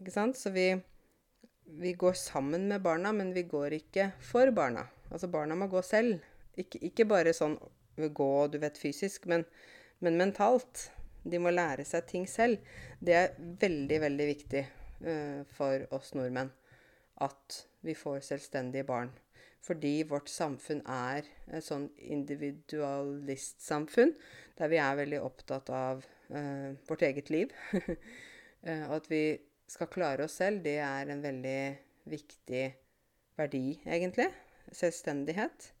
[0.00, 0.40] Ikke sant?
[0.40, 0.70] Så vi,
[1.82, 4.86] vi går sammen med barna, men vi går ikke for barna.
[5.10, 6.24] Altså, barna må gå selv.
[6.56, 7.58] Ikke, ikke bare sånn
[8.00, 9.44] gå, du vet, fysisk, men,
[10.00, 10.88] men, mentalt.
[11.28, 12.64] De må lære seg ting selv.
[13.04, 14.64] Det er veldig, veldig viktig
[15.04, 16.56] uh, for oss nordmenn
[17.24, 19.10] at vi får selvstendige barn.
[19.66, 24.14] Fordi vårt samfunn er et sånn individualistsamfunn,
[24.58, 27.48] der vi er veldig opptatt av uh, vårt eget liv.
[28.86, 29.24] Og at vi
[29.70, 31.60] skal klare oss selv, det er en veldig
[32.10, 32.64] viktig
[33.38, 34.28] verdi, egentlig.
[34.74, 35.72] Selvstendighet.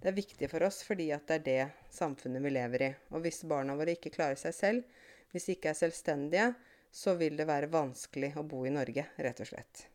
[0.00, 2.90] Det er viktig for oss fordi at det er det samfunnet vi lever i.
[3.16, 6.48] Og hvis barna våre ikke klarer seg selv, hvis de ikke er selvstendige,
[6.92, 9.86] så vil det være vanskelig å bo i Norge, rett og slett.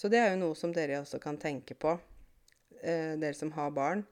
[0.00, 1.90] Så det er jo noe som dere også kan tenke på,
[2.80, 4.06] eh, dere som har barn,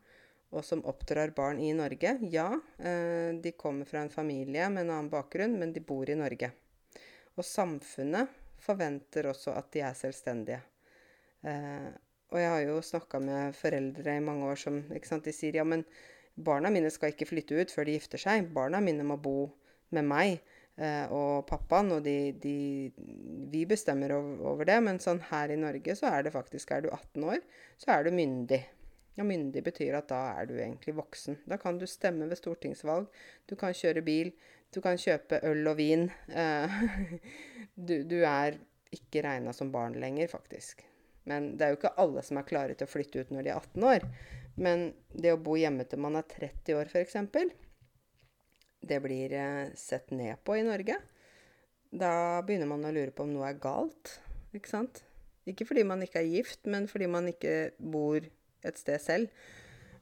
[0.53, 2.18] og som oppdrar barn i Norge.
[2.29, 6.14] Ja, eh, de kommer fra en familie med en annen bakgrunn, men de bor i
[6.14, 6.53] Norge.
[7.37, 8.29] Og samfunnet
[8.61, 10.61] forventer også at de er selvstendige.
[11.44, 11.88] Eh,
[12.33, 15.64] og jeg har jo snakka med foreldre i mange år som sant, de sier ja,
[15.64, 15.87] men
[16.37, 18.53] barna mine skal ikke flytte ut før de gifter seg.
[18.53, 19.55] Barna mine må bo
[19.88, 20.42] med meg
[20.79, 22.91] og pappaen, og de, de,
[23.51, 24.79] vi bestemmer over, det.
[24.85, 27.41] Men sånn her i Norge så er det faktisk Er du 18 år,
[27.81, 28.61] så er du myndig.
[29.19, 31.41] Ja, myndig betyr at da er du egentlig voksen.
[31.51, 33.09] Da kan du stemme ved stortingsvalg.
[33.51, 34.31] Du kan kjøre bil.
[34.71, 36.07] Du kan kjøpe øl og vin.
[36.31, 36.77] Eh,
[37.88, 38.61] du, du er
[38.95, 40.85] ikke regna som barn lenger, faktisk.
[41.29, 43.53] Men det er jo ikke alle som er klare til å flytte ut når de
[43.53, 44.07] er 18 år.
[44.59, 47.19] Men det å bo hjemme til man er 30 år, f.eks.,
[48.81, 50.99] det blir eh, sett ned på i Norge.
[51.91, 54.19] Da begynner man å lure på om noe er galt,
[54.57, 55.03] ikke sant?
[55.49, 59.33] Ikke fordi man ikke er gift, men fordi man ikke bor et sted selv.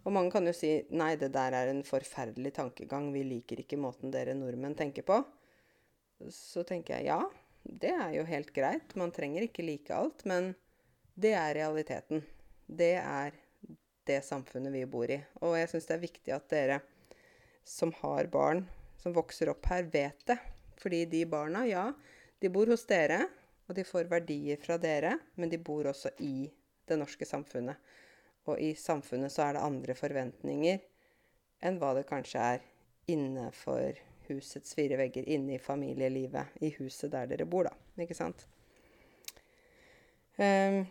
[0.06, 3.78] Og mange kan jo si nei, det der er en forferdelig tankegang, vi liker ikke
[3.78, 5.20] måten dere nordmenn tenker på.
[6.32, 7.20] Så tenker jeg ja,
[7.66, 10.54] det er jo helt greit, man trenger ikke like alt, men
[11.18, 12.22] det er realiteten.
[12.66, 13.34] Det er
[14.06, 15.18] det samfunnet vi bor i.
[15.42, 16.80] Og jeg syns det er viktig at dere
[17.66, 18.66] som har barn
[19.02, 20.38] som vokser opp her, vet det.
[20.78, 21.92] Fordi de barna, ja,
[22.38, 23.24] de bor hos dere,
[23.66, 26.48] og de får verdier fra dere, men de bor også i
[26.86, 27.78] det norske samfunnet.
[28.46, 30.82] Og i samfunnet så er det andre forventninger
[31.66, 32.66] enn hva det kanskje er
[33.10, 33.98] innenfor
[34.28, 37.74] husets fire vegger, inne i familielivet, i huset der dere bor, da.
[38.02, 38.46] Ikke sant?
[40.36, 40.82] Um,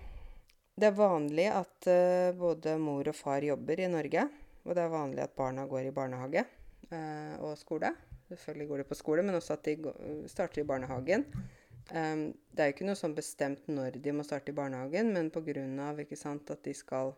[0.75, 4.27] det er vanlig at uh, både mor og far jobber i Norge.
[4.65, 6.47] Og det er vanlig at barna går i barnehage
[6.91, 7.89] og skole.
[8.30, 9.93] Selvfølgelig går de på skole, men også at de
[10.30, 11.26] starter i barnehagen.
[11.93, 15.30] Um, det er jo ikke noe sånn bestemt når de må starte i barnehagen, men
[15.30, 15.65] pga.
[16.54, 17.13] at de skal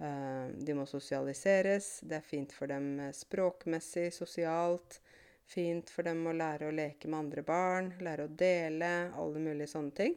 [0.00, 2.00] uh, De må sosialiseres.
[2.02, 5.00] Det er fint for dem språkmessig, sosialt.
[5.44, 9.72] Fint for dem å lære å leke med andre barn, lære å dele, alle mulige
[9.72, 10.14] sånne ting.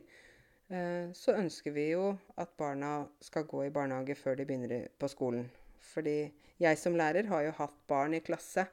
[0.69, 5.09] Eh, så ønsker vi jo at barna skal gå i barnehage før de begynner på
[5.09, 5.47] skolen.
[5.83, 6.17] Fordi
[6.61, 8.65] jeg som lærer har jo hatt barn i klasse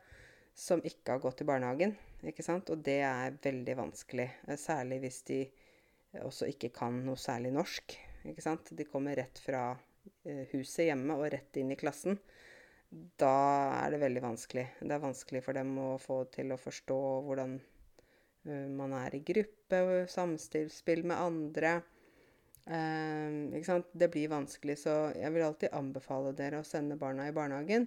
[0.56, 1.96] som ikke har gått i barnehagen.
[2.26, 2.70] ikke sant?
[2.70, 4.28] Og det er veldig vanskelig.
[4.46, 5.40] Eh, særlig hvis de
[6.24, 7.96] også ikke kan noe særlig norsk.
[8.28, 8.72] ikke sant?
[8.76, 9.64] De kommer rett fra
[10.24, 12.20] eh, huset hjemme og rett inn i klassen.
[12.90, 13.34] Da
[13.84, 14.66] er det veldig vanskelig.
[14.80, 17.60] Det er vanskelig for dem å få til å forstå hvordan
[18.48, 21.80] Eh, man er i gruppe, samspill med andre.
[22.66, 27.86] Eh, det blir vanskelig, så jeg vil alltid anbefale dere å sende barna i barnehagen.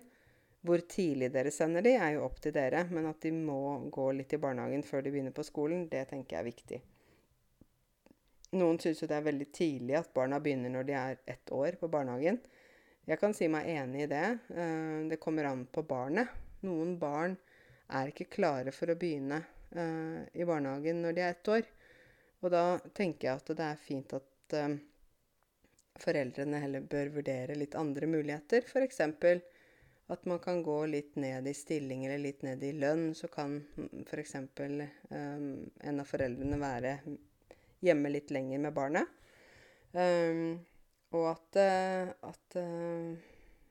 [0.63, 4.11] Hvor tidlig dere sender de, er jo opp til dere, men at de må gå
[4.15, 6.81] litt i barnehagen før de begynner på skolen, det tenker jeg er viktig.
[8.53, 11.75] Noen syns jo det er veldig tidlig at barna begynner når de er ett år
[11.81, 12.37] på barnehagen.
[13.09, 14.27] Jeg kan si meg enig i det.
[14.55, 16.31] Eh, det kommer an på barnet.
[16.63, 17.35] Noen barn
[17.91, 19.41] er ikke klare for å begynne
[19.75, 21.65] uh, i barnehagen når de er ett år.
[22.43, 22.63] Og da
[22.95, 24.75] tenker jeg at det er fint at uh,
[26.01, 28.65] foreldrene heller bør vurdere litt andre muligheter.
[28.67, 29.01] F.eks.
[30.13, 33.13] at man kan gå litt ned i stilling eller litt ned i lønn.
[33.15, 33.59] Så kan
[34.05, 34.35] f.eks.
[34.35, 34.87] Eh,
[35.89, 36.97] en av foreldrene være
[37.83, 39.19] hjemme litt lenger med barnet.
[39.93, 40.57] Um,
[41.13, 43.13] og at, uh, at uh,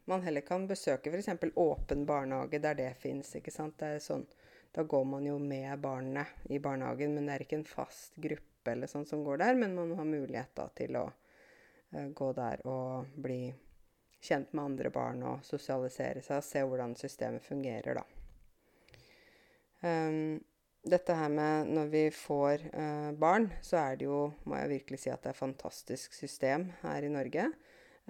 [0.07, 1.33] man heller kan besøke f.eks.
[1.59, 3.35] åpen barnehage der det fins.
[3.35, 4.27] Sånn
[4.73, 8.52] da går man jo med barnet i barnehagen, men det er ikke en fast gruppe
[8.69, 12.63] eller sånn som går der, men man har mulighet da til å uh, gå der
[12.69, 13.43] og bli
[14.23, 18.07] kjent med andre barn og sosialisere seg og se hvordan systemet fungerer, da.
[19.83, 20.39] Um,
[20.83, 25.03] dette her med når vi får uh, barn, så er det jo, må jeg virkelig
[25.03, 27.49] si at det er et fantastisk system her i Norge.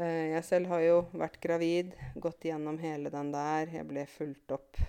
[0.00, 3.72] Uh, jeg selv har jo vært gravid, gått gjennom hele den der.
[3.72, 4.80] Jeg ble fulgt opp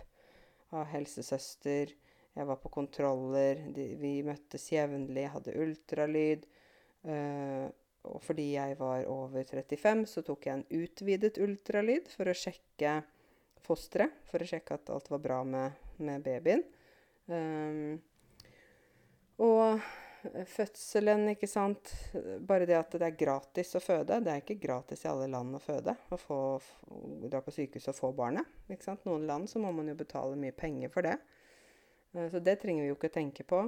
[0.73, 1.91] av helsesøster.
[2.34, 3.62] Jeg var på kontroller.
[3.76, 6.46] De, vi møttes jevnlig, hadde ultralyd.
[7.06, 7.67] Uh,
[8.10, 12.98] og fordi jeg var over 35, så tok jeg en utvidet ultralyd for å sjekke
[13.63, 14.15] fosteret.
[14.32, 16.65] For å sjekke at alt var bra med, med babyen.
[17.32, 18.02] Um,
[19.43, 19.80] og
[20.48, 21.91] fødselen, ikke sant.
[22.48, 24.19] Bare det at det er gratis å føde.
[24.24, 25.96] Det er ikke gratis i alle land å føde.
[25.96, 26.39] Å få,
[27.28, 28.48] dra på sykehus og få barnet.
[28.72, 29.04] ikke sant?
[29.08, 31.17] Noen land så må man jo betale mye penger for det.
[32.13, 33.63] Eh, så det trenger vi jo ikke tenke på.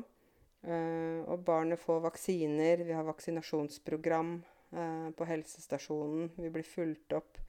[0.66, 2.84] Eh, og barnet får vaksiner.
[2.86, 4.36] Vi har vaksinasjonsprogram
[4.72, 6.32] eh, på helsestasjonen.
[6.38, 7.40] Vi blir fulgt opp.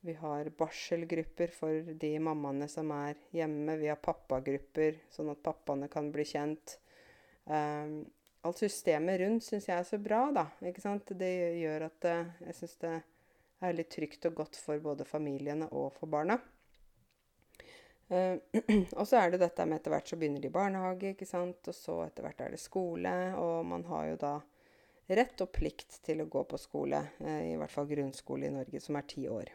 [0.00, 3.76] Vi har barselgrupper for de mammaene som er hjemme.
[3.76, 6.78] Vi har pappagrupper, sånn at pappaene kan bli kjent.
[7.44, 8.06] Um,
[8.48, 10.46] alt systemet rundt syns jeg er så bra, da.
[10.64, 11.28] Det
[11.60, 12.94] gjør at jeg syns det
[13.60, 16.38] er litt trygt og godt for både familiene og for barna.
[18.10, 18.36] Uh,
[18.98, 21.60] og så er det dette med etter hvert så begynner de i barnehage, ikke sant.
[21.70, 24.34] Og så etter hvert er det skole, og man har jo da
[25.10, 28.82] rett og plikt til å gå på skole, uh, i hvert fall grunnskole i Norge,
[28.82, 29.52] som er ti år.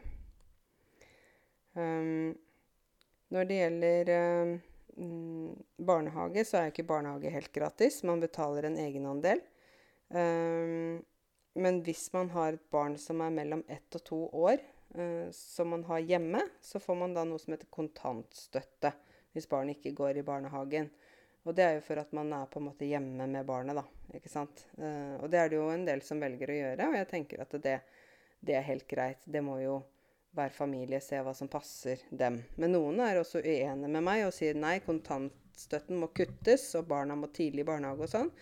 [1.76, 2.32] Um,
[3.34, 4.10] når det gjelder
[4.96, 8.00] um, barnehage, så er jo ikke barnehage helt gratis.
[8.06, 9.42] Man betaler en egenandel.
[10.08, 11.02] Um,
[11.56, 14.60] men hvis man har et barn som er mellom ett og to år,
[14.94, 18.92] uh, som man har hjemme, så får man da noe som heter kontantstøtte
[19.36, 20.88] hvis barnet ikke går i barnehagen.
[21.46, 23.84] Og det er jo for at man er på en måte hjemme med barnet, da.
[24.16, 24.64] Ikke sant.
[24.78, 27.44] Uh, og det er det jo en del som velger å gjøre, og jeg tenker
[27.44, 27.76] at det,
[28.40, 29.22] det er helt greit.
[29.26, 29.80] Det må jo
[30.36, 32.42] hver familie se hva som passer dem.
[32.60, 37.16] Men noen er også uenige med meg og sier nei, kontantstøtten må kuttes, og barna
[37.16, 38.32] må tidlig i barnehage og sånn.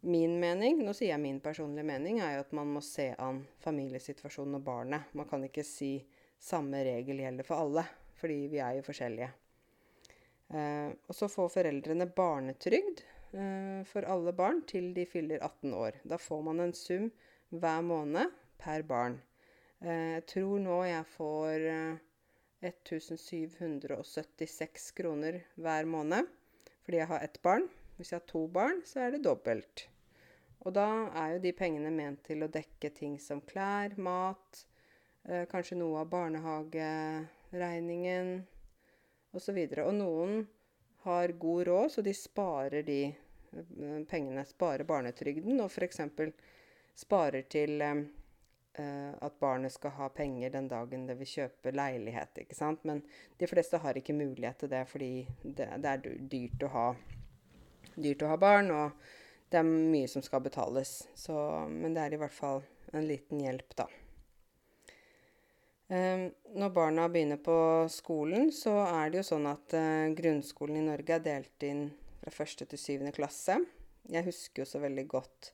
[0.00, 3.42] Min mening, nå sier jeg min personlige mening, er jo at man må se an
[3.60, 5.12] familiesituasjonen og barnet.
[5.12, 5.98] Man kan ikke si
[6.40, 7.84] samme regel gjelder for alle,
[8.16, 9.28] fordi vi er jo forskjellige.
[10.56, 13.02] Eh, og så får foreldrene barnetrygd
[13.36, 16.00] eh, for alle barn til de fyller 18 år.
[16.08, 17.10] Da får man en sum
[17.52, 19.20] hver måned per barn.
[19.84, 21.68] Eh, jeg tror nå jeg får
[22.64, 26.36] 1776 eh, kroner hver måned
[26.80, 27.68] fordi jeg har ett barn.
[28.00, 29.76] Hvis jeg har to barn, så er det dobbelt.
[30.64, 34.66] Og da er jo de pengene ment til å dekke ting som klær, mat,
[35.28, 38.40] eh, kanskje noe av barnehageregningen
[39.36, 39.36] osv.
[39.36, 39.52] Og, så
[39.84, 40.48] og noen
[41.04, 43.02] har god råd, så de sparer de
[44.08, 44.44] pengene.
[44.46, 46.00] Sparer barnetrygden og f.eks.
[47.04, 52.44] sparer til eh, at barnet skal ha penger den dagen det vil kjøpe leilighet.
[52.44, 52.84] ikke sant?
[52.84, 53.02] Men
[53.38, 56.86] de fleste har ikke mulighet til det fordi det, det er dyrt å, ha,
[58.02, 61.00] dyrt å ha barn, og det er mye som skal betales.
[61.18, 61.34] Så,
[61.70, 62.62] men det er i hvert fall
[62.94, 63.88] en liten hjelp, da.
[65.90, 67.56] Um, når barna begynner på
[67.90, 71.88] skolen, så er det jo sånn at uh, grunnskolen i Norge er delt inn
[72.20, 73.56] fra første til syvende klasse.
[74.10, 75.50] Jeg husker jo så veldig godt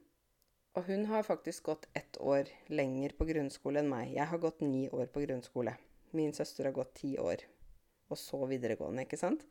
[0.77, 4.05] og hun har faktisk gått ett år lenger på grunnskole enn meg.
[4.15, 5.73] Jeg har gått ni år på grunnskole.
[6.15, 7.37] Min søster har gått ti år.
[8.09, 9.41] Og så videregående, ikke sant?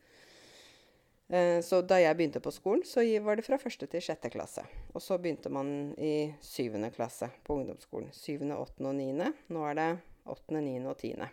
[1.28, 4.64] Eh, så da jeg begynte på skolen, så var det fra første til sjette klasse.
[4.94, 8.08] Og så begynte man i syvende klasse på ungdomsskolen.
[8.16, 9.32] Syvende, åttende og niende.
[9.52, 9.90] Nå er det
[10.24, 11.28] åttende, niende og tiende.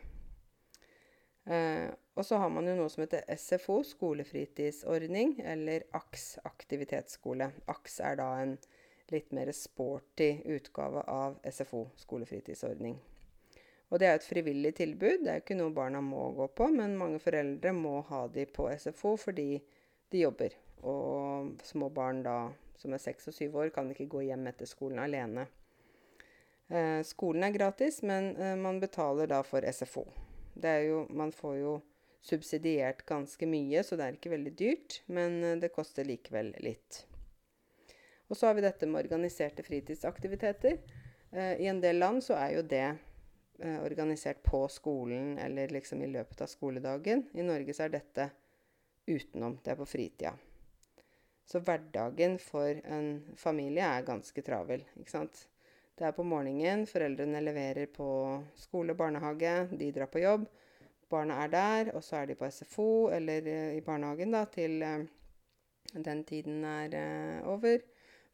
[1.45, 7.51] Eh, og så har man jo noe som heter SFO, skolefritidsordning, eller AKS, aktivitetsskole.
[7.71, 8.55] AKS er da en
[9.13, 12.97] litt mer sporty utgave av SFO, skolefritidsordning.
[13.93, 15.23] Og det er et frivillig tilbud.
[15.23, 18.67] Det er ikke noe barna må gå på, men mange foreldre må ha de på
[18.81, 19.61] SFO fordi
[20.11, 20.55] de jobber.
[20.85, 22.37] Og små barn da,
[22.77, 25.47] som er seks og syv år, kan ikke gå hjem etter skolen alene.
[26.67, 30.05] Eh, skolen er gratis, men eh, man betaler da for SFO.
[30.55, 31.73] Jo, man får jo
[32.25, 37.03] subsidiert ganske mye, så det er ikke veldig dyrt, men eh, det koster likevel litt.
[38.29, 40.79] Og så har vi dette med organiserte fritidsaktiviteter.
[41.31, 46.01] Eh, I en del land så er jo det eh, organisert på skolen eller liksom
[46.01, 47.27] i løpet av skoledagen.
[47.37, 48.29] I Norge så er dette
[49.07, 49.59] utenom.
[49.63, 50.33] Det er på fritida.
[51.45, 55.43] Så hverdagen for en familie er ganske travel, ikke sant.
[55.95, 58.07] Det er på morgenen, foreldrene leverer på
[58.59, 60.47] skole, barnehage, de drar på jobb.
[61.09, 64.81] Barna er der, og så er de på SFO eller eh, i barnehagen da, til
[64.83, 65.05] eh,
[65.93, 67.85] den tiden er eh, over.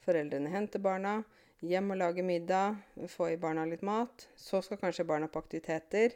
[0.02, 1.20] Foreldrene henter barna,
[1.62, 2.80] hjem og lager middag,
[3.12, 4.26] få i barna litt mat.
[4.40, 6.16] Så skal kanskje barna på aktiviteter.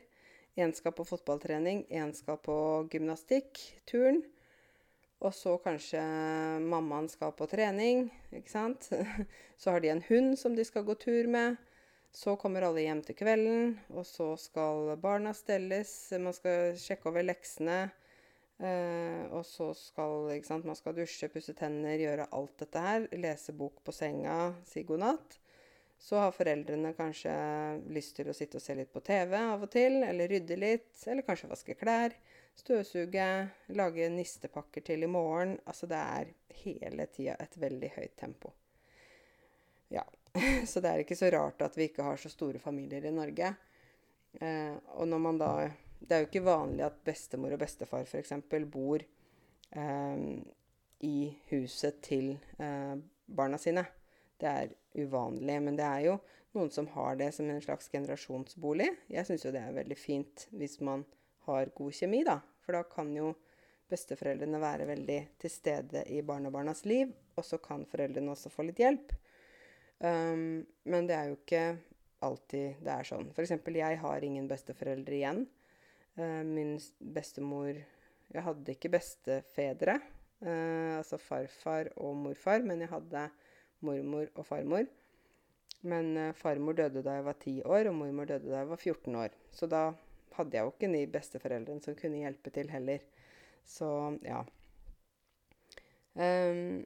[0.56, 2.58] Én skal på fotballtrening, én skal på
[2.90, 4.24] gymnastikk, turn.
[5.26, 6.02] Og så kanskje
[6.62, 8.92] mammaen skal på trening, ikke sant.
[9.62, 11.56] Så har de en hund som de skal gå tur med.
[12.16, 15.92] Så kommer alle hjem til kvelden, og så skal barna stelles.
[16.22, 17.80] Man skal sjekke over leksene.
[18.64, 23.10] Eh, og så skal ikke sant, man skal dusje, pusse tenner, gjøre alt dette her.
[23.20, 25.38] Lese bok på senga, si god natt.
[26.00, 27.34] Så har foreldrene kanskje
[27.96, 30.92] lyst til å sitte og se litt på TV av og til, eller rydde litt,
[31.08, 32.16] eller kanskje vaske klær.
[32.56, 33.28] Støvsuge,
[33.76, 35.58] lage nistepakker til i morgen.
[35.68, 36.32] Altså det er
[36.64, 38.54] hele tida et veldig høyt tempo.
[39.92, 40.04] Ja.
[40.70, 43.52] så det er ikke så rart at vi ikke har så store familier i Norge.
[44.40, 45.52] Eh, og når man da
[46.06, 48.34] Det er jo ikke vanlig at bestemor og bestefar f.eks.
[48.70, 50.18] bor eh,
[51.02, 51.18] i
[51.50, 52.96] huset til eh,
[53.26, 53.86] barna sine.
[54.38, 55.56] Det er uvanlig.
[55.64, 56.18] Men det er jo
[56.54, 58.92] noen som har det som en slags generasjonsbolig.
[59.10, 61.06] Jeg syns jo det er veldig fint hvis man
[61.48, 62.40] har god kjemi, da.
[62.66, 63.34] For da kan jo
[63.92, 68.82] besteforeldrene være veldig til stede i barnebarnas liv, og så kan foreldrene også få litt
[68.82, 69.14] hjelp.
[70.00, 71.66] Um, men det er jo ikke
[72.26, 73.30] alltid det er sånn.
[73.32, 73.54] F.eks.
[73.78, 75.46] jeg har ingen besteforeldre igjen.
[76.16, 77.76] Uh, min bestemor
[78.34, 80.00] Jeg hadde ikke bestefedre,
[80.42, 83.28] uh, altså farfar og morfar, men jeg hadde
[83.86, 84.88] mormor og farmor.
[85.86, 88.82] Men uh, farmor døde da jeg var 10 år, og mormor døde da jeg var
[88.82, 89.38] 14 år.
[89.54, 89.84] Så da
[90.38, 93.04] hadde jeg jo ikke de besteforeldrene som kunne hjelpe til heller.
[93.66, 93.90] Så
[94.26, 94.44] ja.
[96.16, 96.86] Um,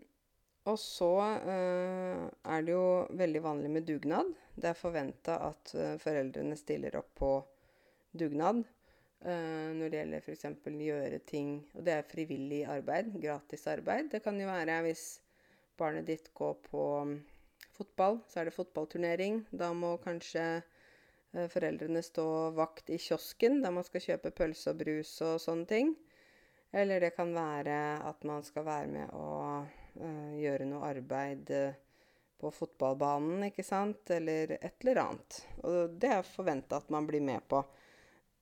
[0.70, 1.12] og så
[1.46, 4.34] uh, er det jo veldig vanlig med dugnad.
[4.56, 7.32] Det er forventa at uh, foreldrene stiller opp på
[8.12, 10.46] dugnad uh, når det gjelder f.eks.
[10.66, 14.12] gjøre ting Og det er frivillig arbeid, gratis arbeid.
[14.14, 15.06] Det kan jo være hvis
[15.80, 17.16] barnet ditt går på um,
[17.78, 19.46] fotball, så er det fotballturnering.
[19.52, 20.62] Da må kanskje
[21.32, 22.26] foreldrene stå
[22.58, 25.92] vakt i kiosken der man skal kjøpe pølse og brus og sånne ting.
[26.72, 27.76] Eller det kan være
[28.06, 29.30] at man skal være med å
[29.66, 31.78] uh, gjøre noe arbeid uh,
[32.40, 35.40] på fotballbanen, ikke sant, eller et eller annet.
[35.66, 37.64] Og det er forventa at man blir med på.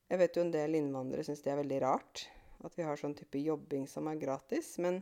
[0.08, 2.28] Jeg vet jo en del innvandrere syns det er veldig rart
[2.66, 4.76] at vi har sånn type jobbing som er gratis.
[4.82, 5.02] Men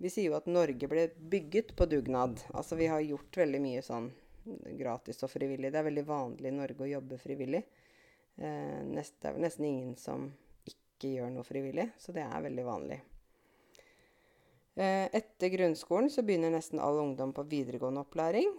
[0.00, 2.42] vi sier jo at Norge ble bygget på dugnad.
[2.52, 4.10] Altså vi har gjort veldig mye sånn
[4.78, 5.72] gratis og frivillig.
[5.72, 7.62] Det er veldig vanlig i Norge å jobbe frivillig.
[8.36, 10.28] Eh, det er nesten ingen som
[10.68, 13.00] ikke gjør noe frivillig, så det er veldig vanlig.
[14.74, 18.50] Eh, etter grunnskolen så begynner nesten all ungdom på videregående opplæring.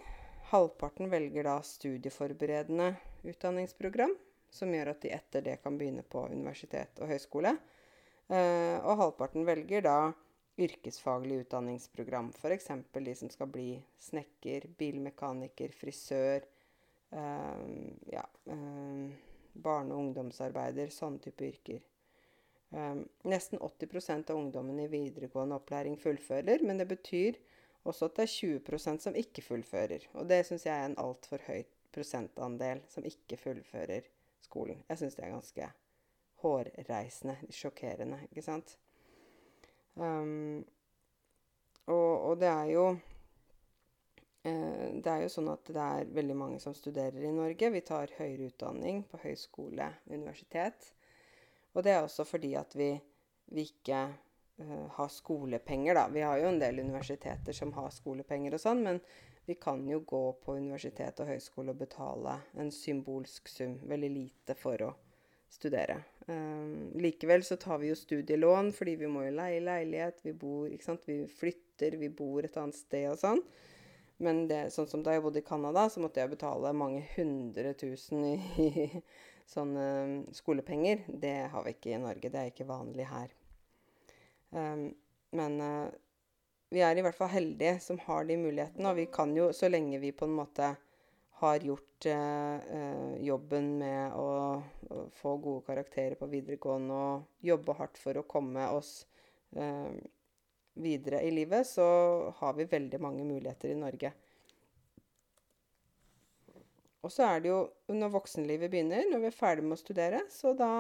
[0.52, 2.94] Halvparten velger da studieforberedende
[3.26, 4.14] utdanningsprogram,
[4.54, 7.58] som gjør at de etter det kan begynne på universitet og høyskole.
[8.30, 9.98] Eh, og halvparten velger da
[10.58, 12.70] yrkesfaglig utdanningsprogram, f.eks.
[12.94, 16.46] de som skal bli snekker, bilmekaniker, frisør,
[17.12, 17.66] eh,
[18.14, 18.24] ja,
[19.56, 21.84] barne- og ungdomsarbeider, sånne type yrker.
[22.76, 27.38] Um, nesten 80% av ungdommen i videregående opplæring fullfører, men det betyr
[27.86, 30.08] også at det er 20% som ikke fullfører.
[30.14, 31.64] Og det syns jeg er en altfor høy
[31.96, 34.10] prosentandel som ikke fullfører
[34.44, 34.84] skolen.
[34.90, 35.70] Jeg syns det er ganske
[36.44, 38.76] hårreisende, sjokkerende, ikke sant.
[39.96, 40.66] Um,
[41.88, 42.86] og, og, det er jo
[44.44, 47.72] eh, Det er jo sånn at det er veldig mange som studerer i Norge.
[47.72, 50.92] Vi tar høyere utdanning på høyskole, universitet.
[51.76, 52.90] Og det er også fordi at vi,
[53.52, 54.02] vi ikke
[54.64, 56.06] uh, har skolepenger, da.
[56.12, 59.02] Vi har jo en del universiteter som har skolepenger og sånn, men
[59.46, 64.56] vi kan jo gå på universitet og høyskole og betale en symbolsk sum, veldig lite,
[64.58, 64.94] for å
[65.56, 66.02] studere.
[66.28, 70.66] Um, likevel så tar vi jo studielån fordi vi må jo leie leilighet, vi bor,
[70.70, 73.44] ikke sant, vi flytter, vi bor et annet sted og sånn.
[74.24, 77.74] Men det, sånn som da jeg bodde i Canada, så måtte jeg betale mange hundre
[77.76, 78.88] tusen i,
[79.52, 79.88] sånne
[80.36, 81.04] skolepenger.
[81.08, 82.32] Det har vi ikke i Norge.
[82.32, 83.34] Det er ikke vanlig her.
[84.56, 84.88] Um,
[85.36, 85.92] men uh,
[86.72, 88.88] vi er i hvert fall heldige som har de mulighetene.
[88.92, 90.72] Og vi kan jo, så lenge vi på en måte
[91.42, 94.28] har gjort uh, uh, jobben med å,
[94.90, 99.02] å, få gode karakterer på videregående og jobbe hardt for å komme oss
[100.76, 101.86] videre i livet, så
[102.42, 104.10] har vi veldig mange muligheter i Norge.
[107.06, 107.60] Og så er det jo
[107.94, 110.74] når voksenlivet begynner, når vi er ferdig med å studere, så da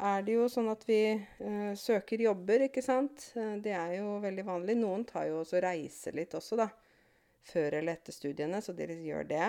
[0.00, 3.26] er det jo sånn at vi eh, søker jobber, ikke sant.
[3.36, 4.78] Uh, det er jo veldig vanlig.
[4.80, 6.70] Noen tar jo også reiser litt også, da.
[7.46, 9.48] Før eller etter studiene, så dere gjør det.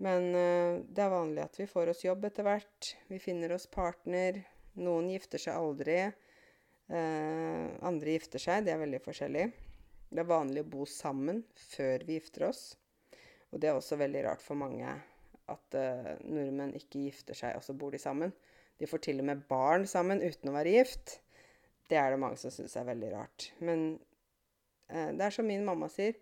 [0.00, 2.94] Men uh, det er vanlig at vi får oss jobb etter hvert.
[3.10, 4.40] Vi finner oss partner.
[4.80, 6.02] Noen gifter seg aldri.
[6.90, 8.64] andre gifter seg.
[8.66, 9.44] Det er veldig forskjellig.
[10.10, 12.62] Det er vanlig å bo sammen før vi gifter oss.
[13.50, 14.88] Og det er også veldig rart for mange
[15.50, 18.32] at uh, nordmenn ikke gifter seg, og så bor de sammen.
[18.78, 21.18] De får til og med barn sammen uten å være gift.
[21.90, 23.50] Det er det mange som syns er veldig rart.
[23.60, 23.92] Men
[24.90, 26.16] det er som min mamma sier.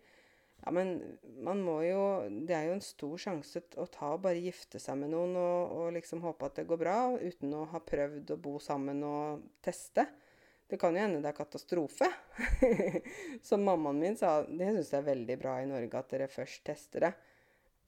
[0.69, 0.99] Ja, men
[1.41, 2.01] man må jo
[2.45, 5.71] Det er jo en stor sjanse å ta og bare gifte seg med noen og,
[5.73, 9.47] og liksom håpe at det går bra, uten å ha prøvd å bo sammen og
[9.65, 10.05] teste.
[10.69, 12.11] Det kan jo hende det er katastrofe.
[13.49, 16.67] Som mammaen min sa, det syns jeg er veldig bra i Norge at dere først
[16.69, 17.15] tester det.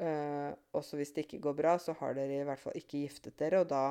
[0.00, 0.48] Uh,
[0.80, 3.60] også hvis det ikke går bra, så har dere i hvert fall ikke giftet dere,
[3.60, 3.90] og da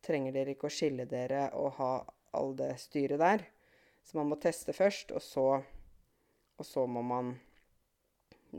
[0.00, 1.94] trenger dere ikke å skille dere og ha
[2.40, 3.50] all det styret der.
[4.00, 5.50] Så man må teste først, og så,
[6.56, 7.36] og så må man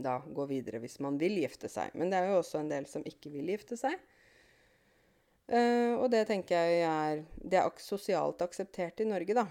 [0.02, 1.94] da gå videre hvis man vil gifte seg.
[1.94, 3.96] Men det er jo også en del som ikke vil gifte seg.
[5.46, 9.46] Uh, og det tenker jeg er Det er sosialt akseptert i Norge, da.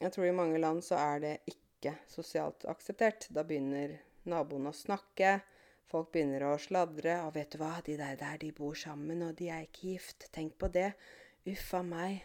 [0.00, 3.28] Jeg tror i mange land så er det ikke sosialt akseptert.
[3.32, 3.96] Da begynner
[4.28, 5.38] naboene å snakke.
[5.90, 7.22] Folk begynner å sladre.
[7.26, 10.28] Og vet du hva, de der, der de bor sammen, og de er ikke gift.
[10.34, 10.90] Tenk på det.
[11.48, 12.20] Uff a meg.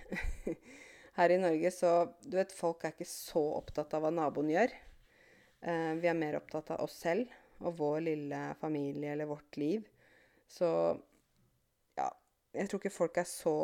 [1.16, 1.94] Her i Norge så
[2.24, 4.76] Du vet, folk er ikke så opptatt av hva naboen gjør.
[5.64, 7.32] Uh, vi er mer opptatt av oss selv
[7.64, 9.88] og vår lille familie eller vårt liv.
[10.48, 10.68] Så
[11.96, 12.10] ja
[12.56, 13.56] jeg tror ikke folk er så,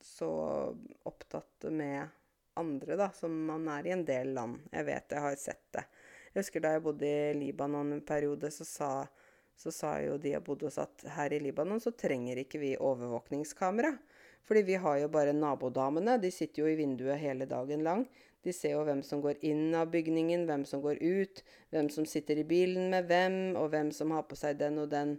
[0.00, 0.28] så
[1.08, 2.08] opptatt med
[2.58, 4.62] andre, da, som man er i en del land.
[4.72, 5.84] Jeg vet jeg har sett det.
[6.32, 8.90] Jeg husker da jeg bodde i Libanon en periode, så sa,
[9.56, 12.72] så sa jo de jeg bodde hos at her i Libanon så trenger ikke vi
[12.76, 13.92] overvåkningskamera.
[14.48, 16.16] Fordi vi har jo bare nabodamene.
[16.22, 18.06] De sitter jo i vinduet hele dagen lang.
[18.48, 21.42] De ser jo hvem som går inn av bygningen, hvem som går ut,
[21.74, 24.88] hvem som sitter i bilen med hvem, og hvem som har på seg den og
[24.88, 25.18] den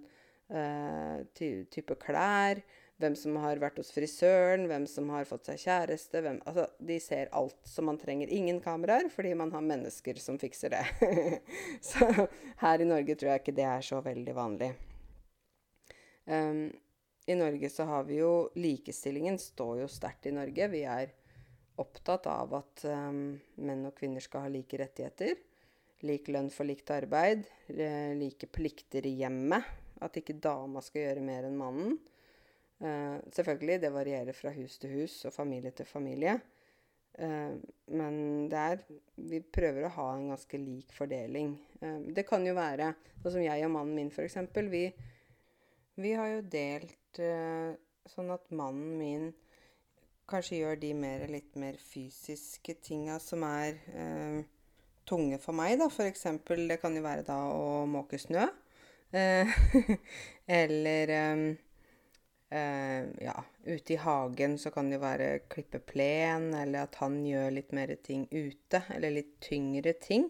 [0.49, 2.63] uh, type klær.
[2.99, 6.97] Hvem som har vært hos frisøren, hvem som har fått seg kjæreste hvem, altså, De
[6.99, 10.81] ser alt, så man trenger ingen kameraer fordi man har mennesker som fikser det.
[11.91, 12.09] så
[12.65, 14.73] her i Norge tror jeg ikke det er så veldig vanlig.
[16.25, 16.65] Um,
[17.29, 20.67] I Norge så har vi jo Likestillingen står jo sterkt i Norge.
[20.73, 21.15] Vi er
[21.79, 25.39] opptatt av at um, menn og kvinner skal ha like rettigheter.
[26.07, 27.47] Lik lønn for likt arbeid.
[27.69, 29.67] Like plikter i hjemmet.
[30.03, 31.97] At ikke dama skal gjøre mer enn mannen.
[32.79, 36.37] Uh, selvfølgelig, det varierer fra hus til hus og familie til familie.
[37.19, 37.57] Uh,
[37.91, 38.83] men det er
[39.19, 41.57] Vi prøver å ha en ganske lik fordeling.
[41.83, 44.37] Uh, det kan jo være Sånn som jeg og mannen min, f.eks.
[44.71, 44.85] Vi,
[45.99, 47.19] vi har jo delt
[48.07, 49.25] sånn at mannen min
[50.29, 53.79] kanskje gjør de mer, litt mer fysiske tinga som er
[55.09, 55.89] tunge for meg, da.
[55.89, 56.27] F.eks.
[56.69, 58.45] det kan jo være da å måke snø.
[60.61, 61.41] eller eh,
[62.49, 67.19] Uh, ja, ute i hagen så kan det jo være klippe plen, eller at han
[67.21, 68.81] gjør litt mer ting ute.
[68.95, 70.25] Eller litt tyngre ting.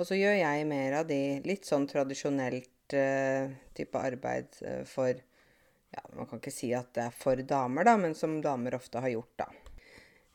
[0.00, 5.20] Og så gjør jeg mer av de litt sånn tradisjonelt uh, type arbeid uh, for
[5.90, 9.02] Ja, man kan ikke si at det er for damer, da, men som damer ofte
[9.02, 9.48] har gjort, da.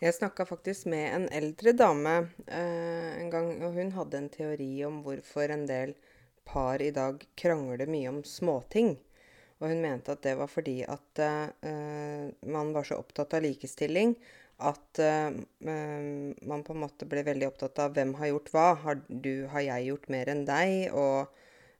[0.03, 2.15] Jeg snakka faktisk med en eldre dame
[2.51, 5.93] en gang, og hun hadde en teori om hvorfor en del
[6.45, 8.97] par i dag krangler mye om småting.
[9.61, 14.17] Og hun mente at det var fordi at eh, man var så opptatt av likestilling
[14.63, 18.67] at eh, man på en måte ble veldig opptatt av hvem har gjort hva.
[18.83, 20.75] Har, du, har jeg gjort mer enn deg?
[20.95, 21.31] Og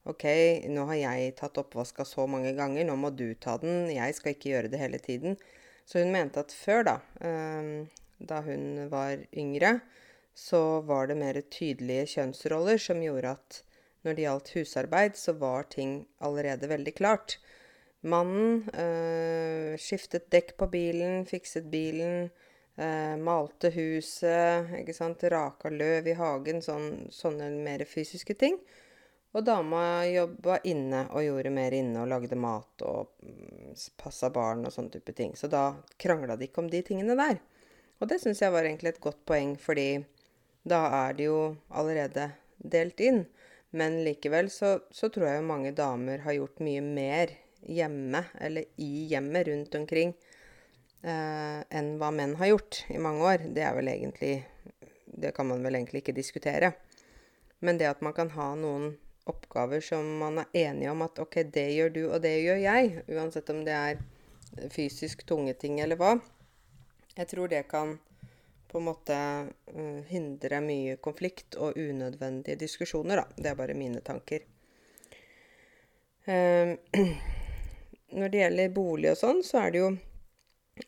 [0.06, 0.26] OK,
[0.70, 3.88] nå har jeg tatt oppvaska så mange ganger, nå må du ta den.
[3.90, 5.38] Jeg skal ikke gjøre det hele tiden.
[5.86, 6.96] Så hun mente at før, da,
[7.26, 9.80] uh, da hun var yngre,
[10.36, 13.62] så var det mer tydelige kjønnsroller som gjorde at
[14.06, 17.40] når det gjaldt husarbeid, så var ting allerede veldig klart.
[18.06, 22.30] Mannen øh, skiftet dekk på bilen, fikset bilen,
[22.78, 28.60] øh, malte huset, ikke sant, raka løv i hagen, sånn, sånne mer fysiske ting.
[29.36, 34.64] Og dama jobba inne og gjorde mer inne og lagde mat og mm, passa barn
[34.64, 35.34] og sånne type ting.
[35.36, 37.42] Så da krangla de ikke om de tingene der.
[38.00, 40.06] Og det syns jeg var egentlig et godt poeng, fordi
[40.64, 43.26] da er det jo allerede delt inn.
[43.76, 48.68] Men likevel så, så tror jeg jo mange damer har gjort mye mer hjemme, eller
[48.80, 50.14] i hjemmet rundt omkring,
[51.04, 53.50] eh, enn hva menn har gjort i mange år.
[53.56, 54.36] Det er vel egentlig
[55.16, 56.74] Det kan man vel egentlig ikke diskutere.
[57.60, 58.98] Men det at man kan ha noen
[59.30, 63.04] oppgaver som man er enige om at OK, det gjør du, og det gjør jeg,
[63.10, 66.16] uansett om det er fysisk tunge ting eller hva,
[67.16, 67.96] jeg tror det kan
[68.68, 73.26] på en måte uh, hindre mye konflikt og unødvendige diskusjoner, da.
[73.38, 74.44] Det er bare mine tanker.
[76.28, 76.76] Uh,
[78.20, 79.94] når det gjelder bolig og sånn, så er det, jo,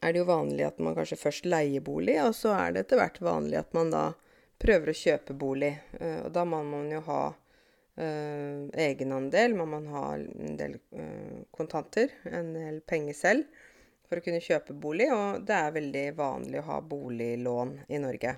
[0.02, 3.00] er det jo vanlig at man kanskje først leier bolig, og så er det etter
[3.00, 4.04] hvert vanlig at man da
[4.60, 5.72] prøver å kjøpe bolig.
[5.96, 7.22] Uh, og da må man jo ha
[7.98, 13.64] uh, egenandel, må man ha en del eh, kontanter, en del penger selv,
[14.08, 15.10] for å kunne kjøpe bolig.
[15.14, 18.36] Og det er veldig vanlig å ha boliglån i Norge.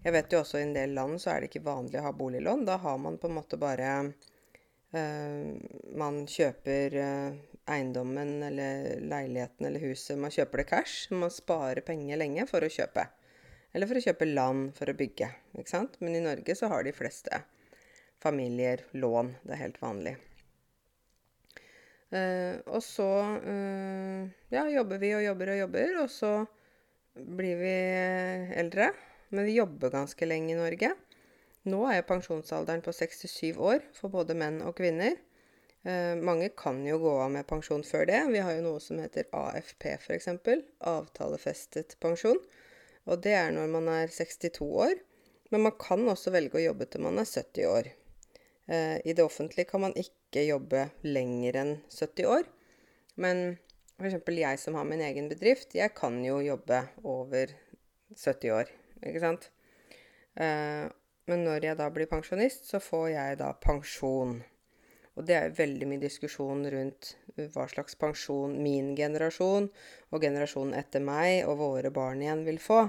[0.00, 2.12] Jeg vet jo også i en del land så er det ikke vanlig å ha
[2.16, 2.66] boliglån.
[2.68, 3.94] Da har man på en måte bare
[4.90, 6.96] Man kjøper
[7.70, 10.18] eiendommen eller leiligheten eller huset.
[10.18, 11.12] Man kjøper det cash.
[11.14, 13.06] Man sparer penger lenge for å kjøpe.
[13.70, 15.30] Eller for å kjøpe land for å bygge.
[15.54, 16.00] ikke sant?
[16.00, 17.44] Men i Norge så har de fleste
[18.22, 19.34] familier lån.
[19.42, 20.16] Det er helt vanlig.
[22.10, 23.06] Uh, og så
[23.38, 26.32] uh, ja, jobber vi og jobber og jobber, og så
[27.14, 27.76] blir vi
[28.58, 28.90] eldre.
[29.30, 30.90] Men vi jobber ganske lenge i Norge.
[31.70, 35.14] Nå er jo pensjonsalderen på 67 år for både menn og kvinner.
[35.86, 38.24] Uh, mange kan jo gå av med pensjon før det.
[38.34, 40.28] Vi har jo noe som heter AFP, f.eks.
[40.90, 42.42] Avtalefestet pensjon.
[43.06, 44.98] Og det er når man er 62 år.
[45.50, 47.94] Men man kan også velge å jobbe til man er 70 år.
[48.70, 52.46] Eh, I det offentlige kan man ikke jobbe lenger enn 70 år.
[53.20, 53.58] Men
[53.98, 54.20] f.eks.
[54.30, 57.50] jeg som har min egen bedrift, jeg kan jo jobbe over
[58.14, 58.70] 70 år.
[59.02, 59.50] Ikke sant?
[60.38, 60.86] Eh,
[61.30, 64.38] men når jeg da blir pensjonist, så får jeg da pensjon.
[65.18, 67.14] Og det er veldig mye diskusjon rundt
[67.54, 69.66] hva slags pensjon min generasjon
[70.10, 72.84] og generasjonen etter meg og våre barn igjen vil få.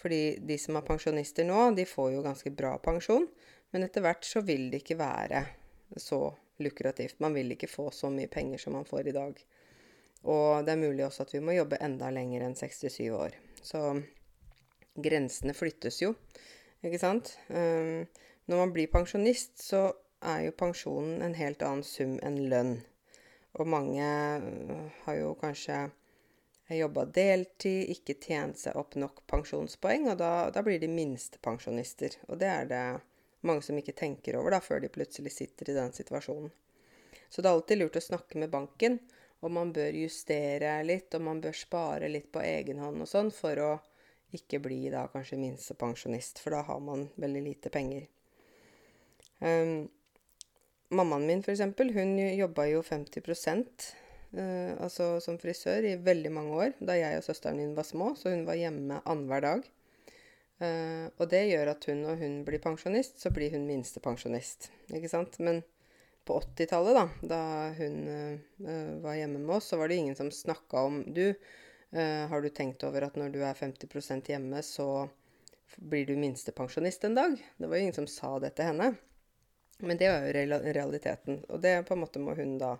[0.00, 3.26] Fordi de som er pensjonister nå, de får jo ganske bra pensjon.
[3.74, 5.40] Men etter hvert så vil det ikke være
[5.98, 6.28] så
[6.62, 7.18] lukrativt.
[7.18, 9.40] Man vil ikke få så mye penger som man får i dag.
[10.30, 13.34] Og det er mulig også at vi må jobbe enda lenger enn 67 år.
[13.66, 13.80] Så
[14.94, 16.12] grensene flyttes jo,
[16.86, 17.34] ikke sant.
[17.48, 18.06] Um,
[18.46, 19.88] når man blir pensjonist, så
[20.24, 22.76] er jo pensjonen en helt annen sum enn lønn.
[23.58, 24.06] Og mange
[24.42, 25.88] øh, har jo kanskje
[26.74, 32.16] jobba deltid, ikke tjent seg opp nok pensjonspoeng, og da, da blir de minstepensjonister.
[32.28, 32.84] Og det er det
[33.46, 36.52] mange som ikke tenker over da, før de plutselig sitter i den situasjonen.
[37.28, 39.00] Så det er alltid lurt å snakke med banken
[39.44, 43.32] om man bør justere litt, om man bør spare litt på egen hånd og sånn,
[43.34, 43.72] for å
[44.34, 48.06] ikke bli da kanskje minstepensjonist, for da har man veldig lite penger.
[49.40, 49.84] Um,
[50.94, 51.60] Mammaen min, f.eks.,
[51.96, 53.22] hun jobba jo 50
[54.34, 58.16] Uh, altså som frisør i veldig mange år da jeg og søsteren min var små,
[58.18, 59.68] så hun var hjemme annenhver dag.
[60.62, 64.70] Eh, og det gjør at hun, når hun blir pensjonist, så blir hun minstepensjonist.
[64.94, 65.38] Ikke sant?
[65.42, 65.62] Men
[66.24, 67.40] på 80-tallet, da, da
[67.76, 71.34] hun uh, var hjemme med oss, så var det ingen som snakka om Du,
[71.92, 75.08] uh, har du tenkt over at når du er 50% hjemme, så
[75.76, 77.36] blir du minstepensjonist en dag?
[77.58, 78.94] Det var jo ingen som sa det til henne.
[79.84, 81.42] Men det var jo realiteten.
[81.50, 82.78] Og det på en måte må hun da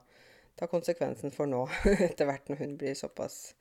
[0.57, 1.67] ta konsekvensen for nå,
[2.07, 3.57] etter hvert når hun blir såpass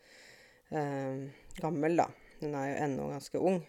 [1.59, 2.07] gammel, da.
[2.39, 3.59] Hun er jo ennå ganske ung.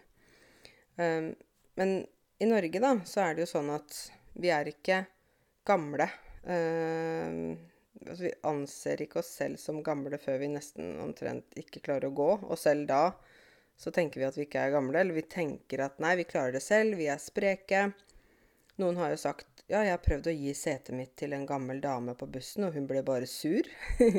[0.95, 1.33] Um,
[1.79, 1.95] men
[2.39, 3.99] i Norge, da, så er det jo sånn at
[4.39, 5.03] vi er ikke
[5.67, 6.07] gamle.
[6.43, 7.55] Um,
[8.05, 12.17] altså vi anser ikke oss selv som gamle før vi nesten omtrent ikke klarer å
[12.17, 12.29] gå.
[12.43, 13.03] Og selv da
[13.75, 14.99] så tenker vi at vi ikke er gamle.
[15.01, 17.89] Eller vi tenker at nei, vi klarer det selv, vi er spreke.
[18.81, 21.79] Noen har jo sagt ja, jeg har prøvd å gi setet mitt til en gammel
[21.81, 23.65] dame på bussen, og hun ble bare sur.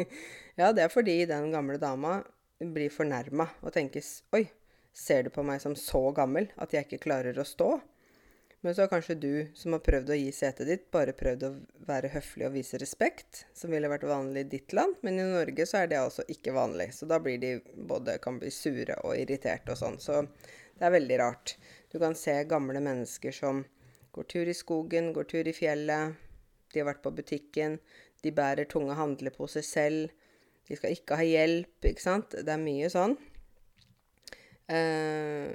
[0.58, 2.18] ja, det er fordi den gamle dama
[2.58, 4.46] blir fornærma og tenkes Oi,
[4.96, 7.76] ser du på meg som så gammel at jeg ikke klarer å stå?
[8.64, 11.52] Men så har kanskje du som har prøvd å gi setet ditt, bare prøvd å
[11.86, 15.68] være høflig og vise respekt, som ville vært vanlig i ditt land, men i Norge
[15.68, 16.88] så er det altså ikke vanlig.
[16.96, 20.00] Så da blir de både kan bli sure og irriterte og sånn.
[20.02, 21.54] Så det er veldig rart.
[21.92, 23.62] Du kan se gamle mennesker som
[24.16, 26.14] Går tur i skogen, går tur i fjellet.
[26.72, 27.74] De har vært på butikken.
[28.24, 30.14] De bærer tunge handleposer selv.
[30.64, 32.32] De skal ikke ha hjelp, ikke sant.
[32.32, 33.18] Det er mye sånn.
[34.66, 35.52] Eh,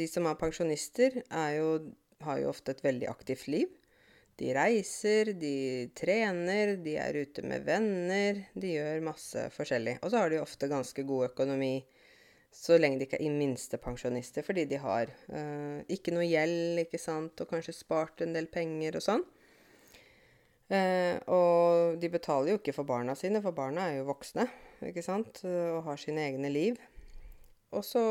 [0.00, 1.70] de som er pensjonister, er jo,
[2.26, 3.70] har jo ofte et veldig aktivt liv.
[4.40, 8.44] De reiser, de trener, de er ute med venner.
[8.56, 9.98] De gjør masse forskjellig.
[10.00, 11.74] Og så har de ofte ganske god økonomi
[12.50, 17.38] så lenge de ikke er minstepensjonister, fordi de har eh, ikke noe gjeld, ikke sant,
[17.38, 19.22] og kanskje spart en del penger og sånn.
[20.70, 24.48] Eh, og de betaler jo ikke for barna sine, for barna er jo voksne,
[24.90, 26.80] ikke sant, og har sine egne liv.
[27.76, 28.02] Og så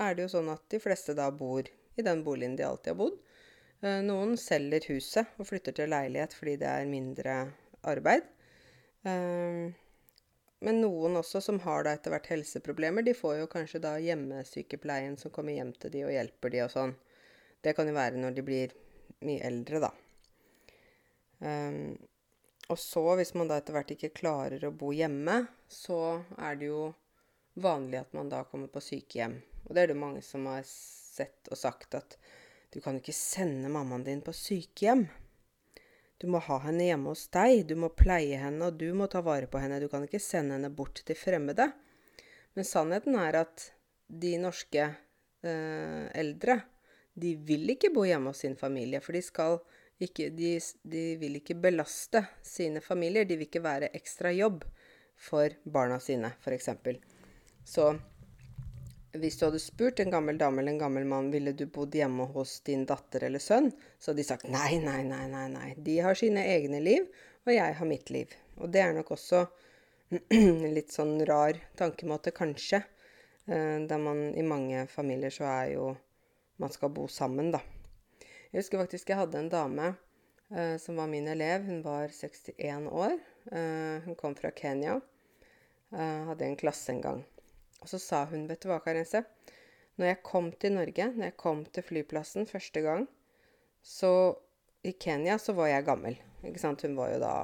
[0.00, 3.00] er det jo sånn at de fleste da bor i den boligen de alltid har
[3.00, 3.18] bodd.
[3.80, 7.36] Uh, noen selger huset og flytter til leilighet fordi det er mindre
[7.88, 8.26] arbeid.
[9.06, 9.72] Uh,
[10.60, 15.16] men noen også som har da etter hvert helseproblemer, de får jo kanskje da hjemmesykepleien
[15.20, 16.92] som kommer hjem til de og hjelper de og sånn.
[17.64, 18.74] Det kan jo være når de blir
[19.24, 19.90] mye eldre, da.
[21.40, 21.96] Um,
[22.70, 26.68] og så, hvis man da etter hvert ikke klarer å bo hjemme, så er det
[26.68, 26.90] jo
[27.62, 29.38] vanlig at man da kommer på sykehjem.
[29.66, 32.16] Og det er det mange som har sett og sagt at
[32.70, 35.06] du kan ikke sende mammaen din på sykehjem.
[36.20, 39.22] Du må ha henne hjemme hos deg, du må pleie henne, og du må ta
[39.24, 39.80] vare på henne.
[39.80, 41.70] Du kan ikke sende henne bort til fremmede.
[42.54, 43.70] Men sannheten er at
[44.10, 46.60] de norske eh, eldre,
[47.20, 49.00] de vil ikke bo hjemme hos sin familie.
[49.00, 49.58] For de skal
[50.00, 50.52] ikke de,
[50.92, 53.24] de vil ikke belaste sine familier.
[53.24, 54.66] De vil ikke være ekstra jobb
[55.20, 56.70] for barna sine, f.eks.
[57.64, 57.92] Så
[59.12, 62.28] hvis du hadde spurt en gammel dame eller en gammel mann ville du bodd hjemme
[62.34, 65.70] hos din datter eller sønn, så hadde de sagt nei, nei, nei, nei, nei.
[65.78, 67.08] De har sine egne liv,
[67.46, 68.30] og jeg har mitt liv.
[68.60, 69.44] Og det er nok også
[70.12, 72.84] en litt sånn rar tankemåte, kanskje.
[73.50, 75.90] Eh, der man i mange familier så er jo
[76.60, 77.62] Man skal bo sammen, da.
[78.52, 79.86] Jeg husker faktisk jeg hadde en dame
[80.52, 81.64] eh, som var min elev.
[81.64, 83.14] Hun var 61 år.
[83.48, 84.98] Eh, hun kom fra Kenya.
[85.88, 87.22] Eh, hadde en klasse en gang.
[87.80, 89.24] Og så sa hun, vet du hva, Karense?
[90.00, 93.06] Når jeg kom til Norge, når jeg kom til flyplassen første gang,
[93.82, 94.12] så
[94.84, 96.16] i Kenya så var jeg gammel.
[96.44, 96.84] Ikke sant?
[96.84, 97.34] Hun var jo da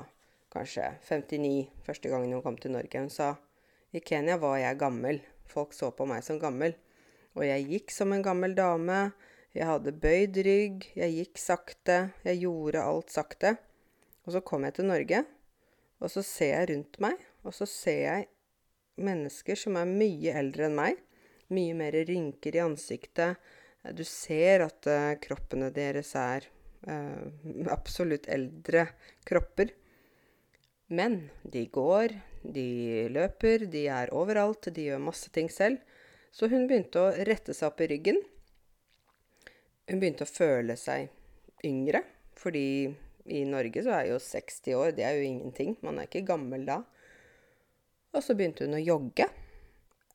[0.53, 3.01] kanskje 59 første gangen hun kom til Norge.
[3.01, 3.34] Hun sa
[3.93, 5.20] i Kenya var jeg gammel.
[5.49, 6.76] Folk så på meg som gammel.
[7.37, 9.11] Og jeg gikk som en gammel dame.
[9.57, 10.89] Jeg hadde bøyd rygg.
[10.97, 11.99] Jeg gikk sakte.
[12.24, 13.57] Jeg gjorde alt sakte.
[14.26, 15.20] Og så kom jeg til Norge,
[16.03, 18.24] og så ser jeg rundt meg, og så ser jeg
[18.97, 21.01] mennesker som er mye eldre enn meg.
[21.55, 23.40] Mye mer rynker i ansiktet.
[23.94, 26.49] Du ser at uh, kroppene deres er
[26.88, 27.26] uh,
[27.70, 28.88] absolutt eldre
[29.26, 29.70] kropper.
[30.86, 35.82] Men de går, de løper, de er overalt, de gjør masse ting selv.
[36.34, 38.20] Så hun begynte å rette seg opp i ryggen.
[39.86, 41.09] Hun begynte å føle seg
[41.66, 42.03] yngre,
[42.36, 42.66] fordi
[43.26, 45.74] i Norge så er jo 60 år det er jo ingenting.
[45.82, 46.82] Man er ikke gammel da.
[48.16, 49.28] Og så begynte hun å jogge.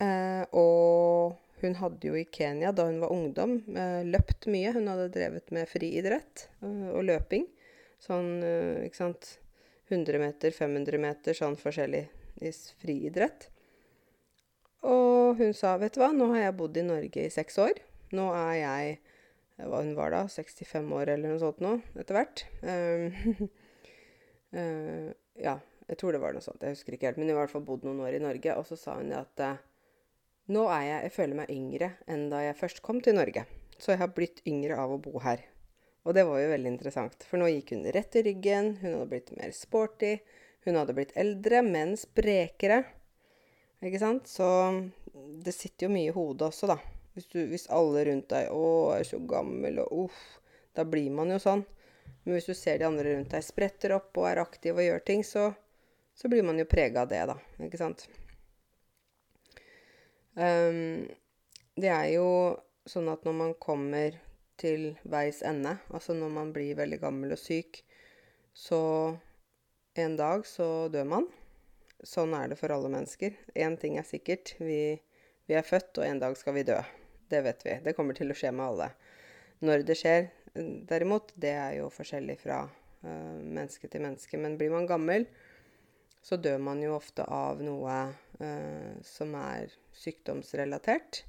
[0.01, 4.73] Eh, og hun hadde jo i Kenya, da hun var ungdom, eh, løpt mye.
[4.73, 7.45] Hun hadde drevet med friidrett eh, og løping.
[8.01, 9.35] Sånn, eh, ikke sant
[9.91, 12.07] 100 meter, 500 meter, sånn forskjellig
[12.41, 13.49] i friidrett.
[14.81, 17.83] Og hun sa, vet du hva, nå har jeg bodd i Norge i seks år.
[18.17, 18.99] Nå er jeg
[19.61, 22.41] hva hun var da, 65 år eller noe sånt nå, etter hvert.
[22.65, 23.13] Uh,
[24.57, 25.59] uh, ja,
[25.91, 27.17] jeg tror det var noe sånt, jeg husker ikke helt.
[27.19, 28.53] Men hun har i hvert fall bodd noen år i Norge.
[28.55, 29.57] Og så sa hun at uh,
[30.51, 33.43] nå er jeg Jeg føler meg yngre enn da jeg først kom til Norge.
[33.75, 35.43] Så jeg har blitt yngre av å bo her.
[36.07, 39.09] Og det var jo veldig interessant, for nå gikk hun rett i ryggen, hun hadde
[39.11, 40.15] blitt mer sporty,
[40.65, 42.79] hun hadde blitt eldre, men sprekere.
[43.85, 44.29] Ikke sant?
[44.29, 44.47] Så
[45.45, 46.79] det sitter jo mye i hodet også, da.
[47.13, 48.65] Hvis, du, hvis alle rundt deg 'Å,
[48.95, 50.21] jeg er så gammel', og uff
[50.71, 51.65] Da blir man jo sånn.
[52.23, 55.01] Men hvis du ser de andre rundt deg spretter opp og er aktive og gjør
[55.03, 55.49] ting, så,
[56.15, 57.37] så blir man jo prega av det, da.
[57.65, 58.05] Ikke sant?
[60.35, 61.07] Um,
[61.75, 62.27] det er jo
[62.89, 64.15] sånn at når man kommer
[64.61, 67.81] til veis ende, altså når man blir veldig gammel og syk,
[68.53, 68.81] så
[69.99, 71.29] en dag så dør man.
[72.07, 73.35] Sånn er det for alle mennesker.
[73.53, 74.55] Én ting er sikkert.
[74.59, 74.97] Vi,
[75.47, 76.77] vi er født, og en dag skal vi dø.
[77.31, 77.75] Det vet vi.
[77.85, 78.87] Det kommer til å skje med alle.
[79.61, 80.29] Når det skjer,
[80.89, 84.39] derimot, det er jo forskjellig fra uh, menneske til menneske.
[84.41, 85.27] Men blir man gammel,
[86.21, 87.97] så dør man jo ofte av noe
[88.41, 91.23] uh, som er sykdomsrelatert.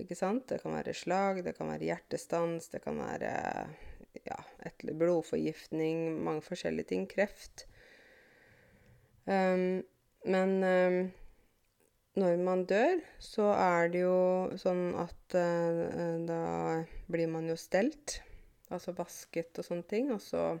[0.00, 0.46] Ikke sant?
[0.48, 3.32] Det kan være slag, det kan være hjertestans, det kan være
[4.24, 7.04] ja, et blodforgiftning, mange forskjellige ting.
[7.10, 7.66] Kreft.
[9.26, 9.82] Um,
[10.24, 10.98] men um,
[12.18, 14.16] når man dør, så er det jo
[14.60, 16.42] sånn at uh, da
[17.12, 18.20] blir man jo stelt.
[18.72, 20.12] Altså vasket og sånne ting.
[20.16, 20.54] Og så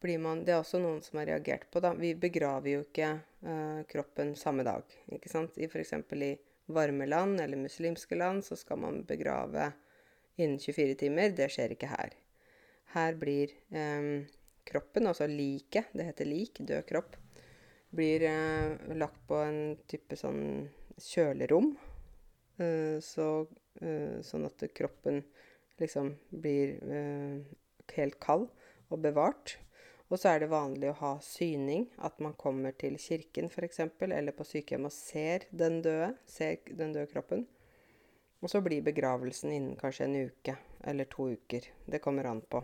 [0.00, 1.92] blir man Det er også noen som har reagert på, da.
[1.98, 3.10] Vi begraver jo ikke
[3.46, 4.86] uh, kroppen samme dag.
[5.14, 5.58] Ikke sant?
[5.58, 5.94] I f.eks.
[6.14, 6.32] i
[6.68, 9.72] varme land eller muslimske land så skal man begrave
[10.36, 11.34] innen 24 timer.
[11.34, 12.14] Det skjer ikke her.
[12.94, 14.26] Her blir um,
[14.68, 17.16] kroppen, altså liket, det heter lik, død kropp,
[17.96, 20.68] blir eh, lagt på en type sånn
[21.00, 21.70] kjølerom.
[22.60, 23.28] Eh, så,
[23.80, 25.22] eh, sånn at kroppen
[25.80, 27.38] liksom blir eh,
[27.96, 28.48] helt kald
[28.90, 29.56] og bevart.
[30.08, 34.32] Og så er det vanlig å ha syning, at man kommer til kirken f.eks., eller
[34.32, 37.44] på sykehjem og ser den døde, ser den døde kroppen.
[38.40, 40.56] Og så blir begravelsen innen kanskje en uke
[40.88, 41.68] eller to uker.
[41.84, 42.62] Det kommer an på.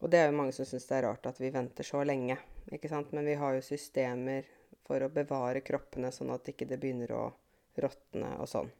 [0.00, 2.38] Og det er jo mange som syns det er rart at vi venter så lenge.
[2.72, 3.12] ikke sant?
[3.12, 4.46] Men vi har jo systemer
[4.86, 7.24] for å bevare kroppene sånn at ikke det begynner å
[7.80, 8.70] råtne og sånn.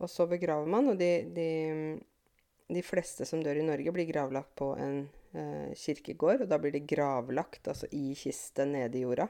[0.00, 1.48] Og så begraver man, og de, de,
[2.68, 5.02] de, fleste som dør i Norge, blir gravlagt på en
[5.32, 6.44] kirkegård.
[6.44, 9.28] Og da blir de gravlagt altså i kiste nede i jorda.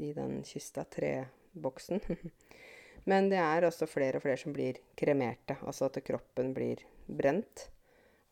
[0.00, 2.00] I den kista, treboksen.
[3.10, 5.58] Men det er også flere og flere som blir kremerte.
[5.66, 7.68] Altså at kroppen blir brent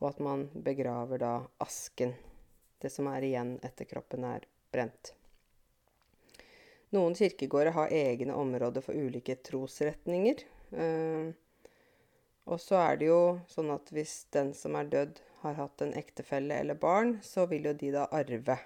[0.00, 2.14] og at man begraver da asken,
[2.80, 5.12] det som er igjen etter kroppen er brent.
[6.96, 10.40] Noen kirkegårder har egne områder for ulike trosretninger.
[10.72, 11.28] Eh,
[12.50, 13.20] og så er det jo
[13.52, 17.70] sånn at hvis den som er dødd, har hatt en ektefelle eller barn, så vil
[17.70, 18.59] jo de da arve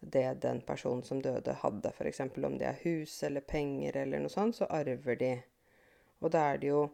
[0.00, 1.92] det den personen som døde, hadde.
[1.92, 2.20] F.eks.
[2.20, 5.34] om det er hus eller penger eller noe sånt, så arver de.
[6.20, 6.84] Og da er det jo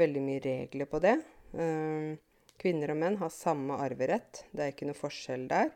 [0.00, 1.16] veldig mye regler på det.
[1.56, 2.18] Uh,
[2.60, 4.44] Kvinner og menn har samme arverett.
[4.52, 5.70] Det er ikke noe forskjell der.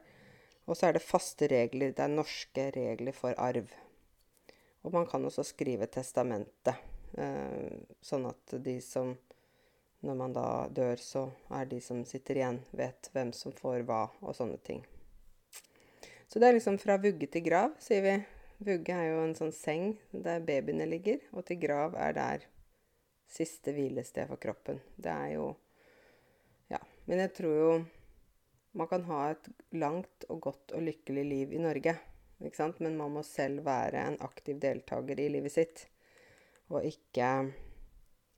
[0.69, 1.95] Og så er det faste regler.
[1.97, 3.73] Det er norske regler for arv.
[4.85, 6.77] Og man kan også skrive testamentet,
[7.17, 7.73] eh,
[8.05, 9.15] sånn at de som
[10.05, 11.25] når man da dør, så
[11.57, 14.85] er de som sitter igjen, vet hvem som får hva, og sånne ting.
[16.29, 18.15] Så det er liksom fra vugge til grav, sier vi.
[18.65, 22.47] Vugge er jo en sånn seng der babyene ligger, og til grav er der
[23.31, 24.81] siste hvilested for kroppen.
[24.97, 25.55] Det er jo
[26.73, 26.81] Ja.
[27.07, 27.73] Men jeg tror jo
[28.75, 31.95] man kan ha et langt og godt og lykkelig liv i Norge.
[32.43, 32.81] Ikke sant?
[32.81, 35.85] Men man må selv være en aktiv deltaker i livet sitt.
[36.73, 37.29] Og ikke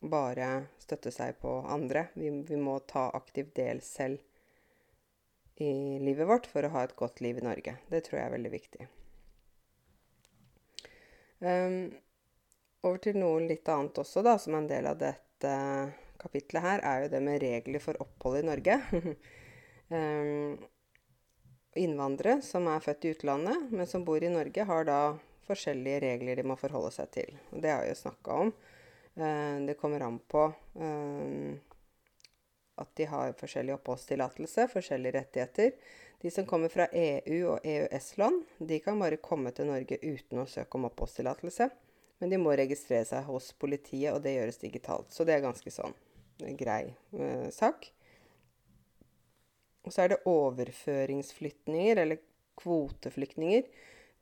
[0.00, 2.08] bare støtte seg på andre.
[2.14, 4.20] Vi, vi må ta aktiv del selv
[5.56, 7.78] i livet vårt for å ha et godt liv i Norge.
[7.88, 8.88] Det tror jeg er veldig viktig.
[11.40, 11.92] Um,
[12.84, 15.52] over til noe litt annet også, da, som er en del av dette
[16.20, 18.78] kapitlet her, er jo det med regler for opphold i Norge.
[19.92, 20.56] um,
[21.76, 25.00] innvandrere som er født i utlandet, men som bor i Norge, har da
[25.46, 27.36] forskjellige regler de må forholde seg til.
[27.52, 28.52] Og det har vi jo snakka om.
[29.16, 30.44] Uh, det kommer an på
[30.80, 31.54] uh,
[32.76, 35.72] at de har forskjellig oppholdstillatelse, forskjellige rettigheter.
[36.20, 40.48] De som kommer fra EU og EØS-land, de kan bare komme til Norge uten å
[40.48, 41.70] søke om oppholdstillatelse.
[42.20, 45.12] Men de må registrere seg hos politiet, og det gjøres digitalt.
[45.12, 45.96] Så det er ganske sånn
[46.56, 47.90] grei eh, sak.
[49.84, 52.22] Og så er det overføringsflyktninger, eller
[52.60, 53.68] kvoteflyktninger.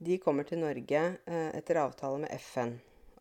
[0.04, 2.74] De kommer til Norge eh, etter avtale med FN,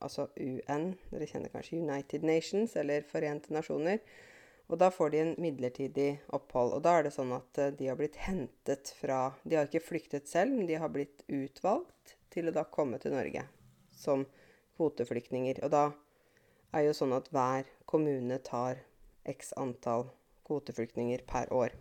[0.03, 0.93] altså UN.
[1.11, 4.03] Dere kjenner kanskje United Nations eller Forente nasjoner.
[4.71, 6.75] Og da får de en midlertidig opphold.
[6.77, 9.83] Og da er det sånn at eh, de har blitt hentet fra De har ikke
[9.83, 13.45] flyktet selv, men de har blitt utvalgt til å da komme til Norge
[13.93, 14.25] som
[14.77, 15.61] kvoteflyktninger.
[15.65, 15.85] Og da
[16.73, 18.81] er jo sånn at hver kommune tar
[19.29, 20.09] x antall
[20.47, 21.75] kvoteflyktninger per år.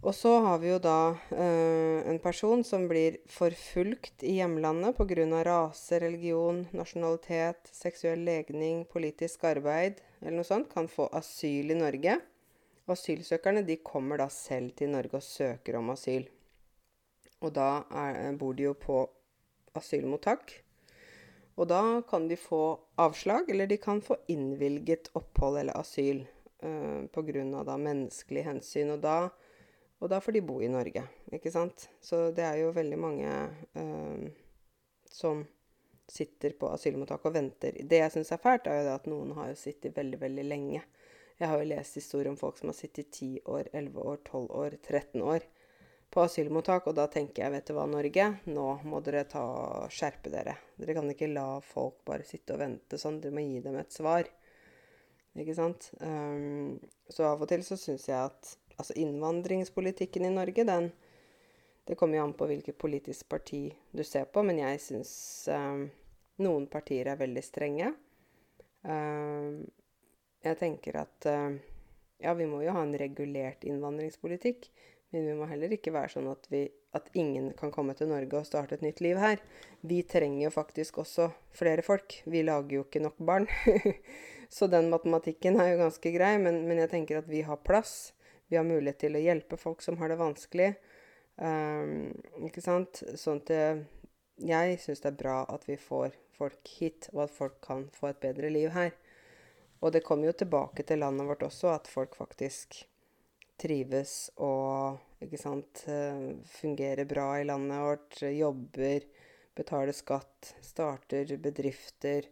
[0.00, 5.42] Og så har vi jo da eh, en person som blir forfulgt i hjemlandet pga.
[5.44, 12.16] rase, religion, nasjonalitet, seksuell legning, politisk arbeid eller noe sånt, kan få asyl i Norge.
[12.88, 16.24] Og asylsøkerne de kommer da selv til Norge og søker om asyl.
[17.44, 19.02] Og da er, bor de jo på
[19.76, 20.56] asylmottak.
[21.60, 26.24] Og da kan de få avslag, eller de kan få innvilget opphold eller asyl
[26.64, 27.76] eh, pga.
[27.76, 28.96] menneskelige hensyn.
[28.96, 29.28] Og da
[30.00, 31.88] og da får de bo i Norge, ikke sant.
[32.00, 33.32] Så det er jo veldig mange
[33.76, 34.30] eh,
[35.12, 35.42] som
[36.10, 37.76] sitter på asylmottak og venter.
[37.86, 40.82] Det jeg syns er fælt, er jo det at noen har sittet veldig, veldig lenge.
[41.40, 44.40] Jeg har jo lest historier om folk som har sittet 10 år, 11 år, 12
[44.62, 45.46] år, 13 år
[46.10, 46.88] på asylmottak.
[46.90, 49.44] Og da tenker jeg, vet du hva, Norge, nå må dere ta
[49.92, 50.56] skjerpe dere.
[50.80, 53.22] Dere kan ikke la folk bare sitte og vente sånn.
[53.22, 54.28] Dere må gi dem et svar.
[55.38, 55.92] Ikke sant?
[56.02, 60.90] Um, så av og til så syns jeg at altså innvandringspolitikken i Norge, den
[61.88, 65.12] Det kommer jo an på hvilket politisk parti du ser på, men jeg syns
[65.50, 65.88] eh,
[66.44, 67.88] noen partier er veldig strenge.
[68.84, 69.48] Eh,
[70.44, 71.56] jeg tenker at eh,
[72.20, 74.68] ja, vi må jo ha en regulert innvandringspolitikk,
[75.10, 76.62] men vi må heller ikke være sånn at, vi,
[76.94, 79.42] at ingen kan komme til Norge og starte et nytt liv her.
[79.80, 82.20] Vi trenger jo faktisk også flere folk.
[82.30, 83.48] Vi lager jo ikke nok barn.
[84.54, 88.12] Så den matematikken er jo ganske grei, men, men jeg tenker at vi har plass
[88.50, 90.72] vi har mulighet til å hjelpe folk som har det vanskelig.
[91.40, 92.10] Um,
[92.44, 93.02] ikke sant?
[93.16, 93.52] Sånn at
[94.40, 98.10] jeg syns det er bra at vi får folk hit, og at folk kan få
[98.10, 98.94] et bedre liv her.
[99.80, 102.82] Og det kommer jo tilbake til landet vårt også, at folk faktisk
[103.60, 109.04] trives og ikke sant, eh, fungerer bra i landet vårt, jobber,
[109.56, 112.24] betaler skatt, starter bedrifter,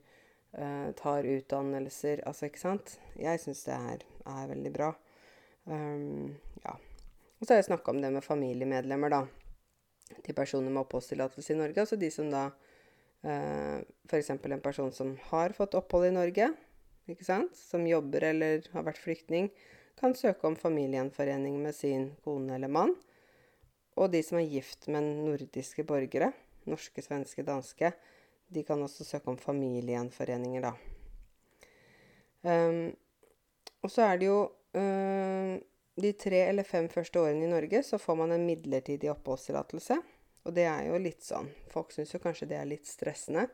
[0.56, 2.22] uh, tar utdannelser.
[2.24, 2.94] Altså, ikke sant.
[3.20, 4.92] Jeg syns det er, er veldig bra.
[5.68, 6.72] Um, ja.
[7.38, 9.22] Og så har jeg snakka om det med familiemedlemmer, da.
[10.24, 11.82] Til personer med oppholdstillatelse i Norge.
[11.84, 14.32] Altså de som da uh, F.eks.
[14.32, 16.50] en person som har fått opphold i Norge,
[17.08, 17.56] ikke sant?
[17.56, 19.50] som jobber eller har vært flyktning,
[19.98, 22.94] kan søke om familiegjenforening med sin kone eller mann.
[23.98, 26.30] Og de som er gift med nordiske borgere,
[26.70, 27.90] norske, svenske, danske,
[28.48, 30.72] de kan også søke om familiegjenforeninger, da.
[32.46, 32.94] Um,
[33.82, 37.98] og så er det jo Eh, de tre eller fem første årene i Norge så
[37.98, 39.96] får man en midlertidig oppholdstillatelse.
[40.46, 43.48] Og det er jo litt sånn Folk syns jo kanskje det er litt stressende.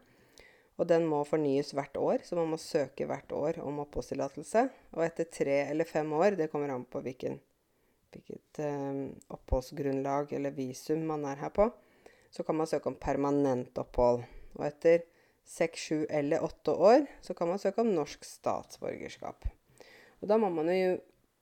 [0.75, 4.65] Og den må fornyes hvert år, så man må søke hvert år om oppholdstillatelse.
[4.97, 7.39] Og etter tre eller fem år, det kommer an på hvilken,
[8.15, 9.03] hvilket eh,
[9.37, 11.69] oppholdsgrunnlag eller visum man er her på,
[12.35, 14.25] så kan man søke om permanent opphold.
[14.59, 15.07] Og etter
[15.47, 19.47] seks, sju eller åtte år så kan man søke om norsk statsborgerskap.
[20.25, 20.95] Og da må man jo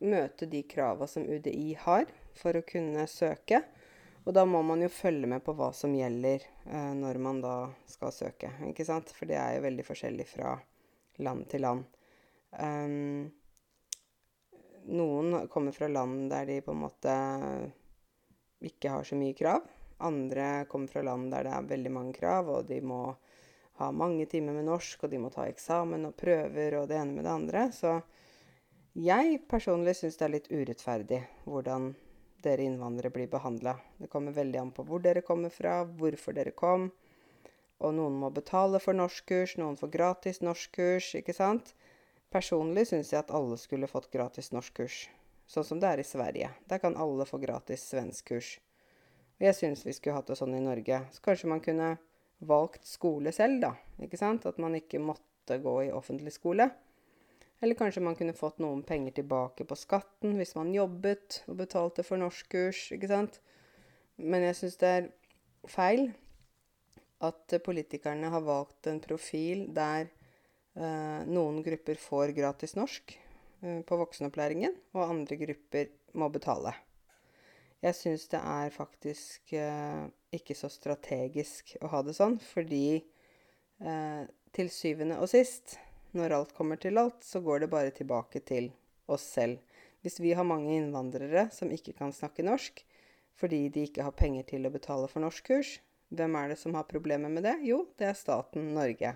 [0.02, 3.60] møte de krava som UDI har for å kunne søke.
[4.26, 7.54] Og da må man jo følge med på hva som gjelder eh, når man da
[7.86, 8.50] skal søke.
[8.66, 9.12] ikke sant?
[9.14, 10.56] For det er jo veldig forskjellig fra
[11.22, 11.86] land til land.
[12.58, 13.30] Um,
[14.90, 17.14] noen kommer fra land der de på en måte
[18.66, 19.62] ikke har så mye krav.
[20.02, 23.04] Andre kommer fra land der det er veldig mange krav, og de må
[23.78, 27.14] ha mange timer med norsk, og de må ta eksamen og prøver og det ene
[27.14, 27.68] med det andre.
[27.74, 27.94] Så
[28.92, 31.92] jeg personlig syns det er litt urettferdig hvordan
[32.44, 33.76] dere innvandrere blir behandla.
[33.96, 36.90] Det kommer veldig an på hvor dere kommer fra, hvorfor dere kom.
[37.82, 41.72] Og noen må betale for norskkurs, noen får gratis norskkurs, ikke sant?
[42.32, 45.06] Personlig syns jeg at alle skulle fått gratis norskkurs.
[45.48, 46.52] Sånn som det er i Sverige.
[46.68, 48.54] Der kan alle få gratis svenskkurs.
[49.40, 51.02] Og jeg syns vi skulle hatt det sånn i Norge.
[51.12, 51.96] Så kanskje man kunne
[52.38, 53.74] valgt skole selv, da.
[54.02, 54.46] Ikke sant?
[54.46, 56.70] At man ikke måtte gå i offentlig skole.
[57.62, 62.02] Eller kanskje man kunne fått noen penger tilbake på skatten hvis man jobbet og betalte
[62.02, 63.38] for norskkurs, ikke sant.
[64.18, 65.10] Men jeg syns det er
[65.70, 66.08] feil
[67.22, 73.98] at politikerne har valgt en profil der eh, noen grupper får gratis norsk eh, på
[74.00, 76.74] voksenopplæringen, og andre grupper må betale.
[77.82, 80.02] Jeg syns det er faktisk eh,
[80.34, 84.22] ikke så strategisk å ha det sånn, fordi eh,
[84.54, 85.78] til syvende og sist,
[86.16, 88.70] når alt kommer til alt, så går det bare tilbake til
[89.10, 89.60] oss selv.
[90.02, 92.84] Hvis vi har mange innvandrere som ikke kan snakke norsk
[93.38, 95.78] fordi de ikke har penger til å betale for norskkurs,
[96.12, 97.54] hvem er det som har problemer med det?
[97.64, 99.14] Jo, det er staten Norge.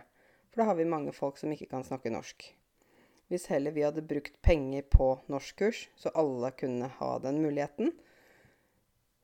[0.49, 2.47] For da har vi mange folk som ikke kan snakke norsk.
[3.29, 7.93] Hvis heller vi hadde brukt penger på norskkurs, så alle kunne ha den muligheten,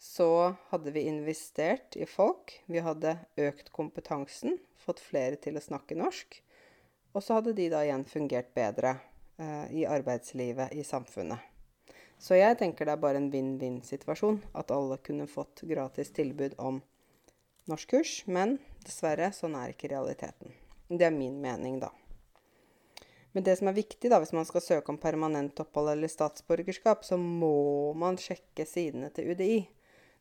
[0.02, 2.56] så hadde vi investert i folk.
[2.66, 6.40] Vi hadde økt kompetansen, fått flere til å snakke norsk.
[7.12, 8.96] Og så hadde de da igjen fungert bedre
[9.36, 11.48] eh, i arbeidslivet, i samfunnet.
[12.22, 16.78] Så jeg tenker det er bare en vinn-vinn-situasjon at alle kunne fått gratis tilbud om
[17.70, 18.22] norskkurs.
[18.30, 20.54] Men dessverre, sånn er ikke realiteten.
[20.86, 21.90] Det er min mening, da.
[23.32, 27.04] Men det som er viktig da, hvis man skal søke om permanent opphold eller statsborgerskap,
[27.04, 29.62] så må man sjekke sidene til UDI.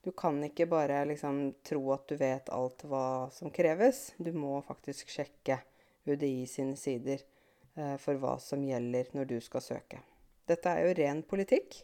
[0.02, 4.16] Du kan ikke bare liksom tro at du vet alt hva som kreves.
[4.18, 5.60] Du må faktisk sjekke
[6.06, 7.22] UDI sine sider
[7.76, 10.02] eh, for hva som gjelder når du skal søke.
[10.50, 11.84] Dette er jo ren politikk.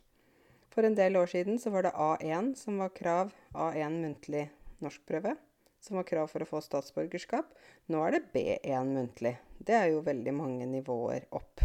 [0.73, 4.47] For en del år siden så var det A1 som var krav, A1 muntlig
[4.83, 5.33] norskprøve,
[5.81, 7.49] som var krav for å få statsborgerskap.
[7.89, 9.37] Nå er det B1 muntlig.
[9.57, 11.63] Det er jo veldig mange nivåer opp.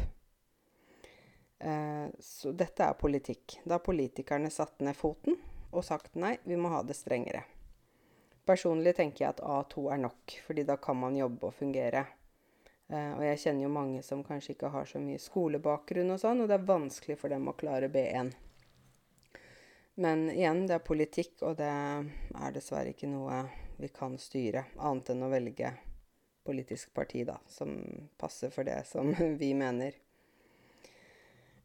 [1.59, 3.59] Eh, så dette er politikk.
[3.65, 5.37] Da har politikerne satt ned foten
[5.73, 7.45] og sagt nei, vi må ha det strengere.
[8.49, 12.03] Personlig tenker jeg at A2 er nok, fordi da kan man jobbe og fungere.
[12.91, 16.43] Uh, og jeg kjenner jo mange som kanskje ikke har så mye skolebakgrunn og sånn,
[16.43, 18.33] og det er vanskelig for dem å klare B1.
[20.03, 23.45] Men igjen, det er politikk, og det er dessverre ikke noe
[23.81, 25.73] vi kan styre, annet enn å velge
[26.43, 27.77] politisk parti, da, som
[28.19, 29.13] passer for det som
[29.43, 29.97] vi mener.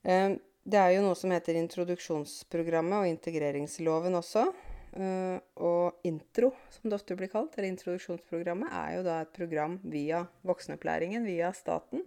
[0.08, 0.38] Uh,
[0.68, 4.50] det er jo noe som heter introduksjonsprogrammet og integreringsloven også.
[4.98, 9.76] Uh, og intro, som det ofte blir kalt, eller introduksjonsprogrammet, er jo da et program
[9.86, 12.02] via voksenopplæringen, via staten.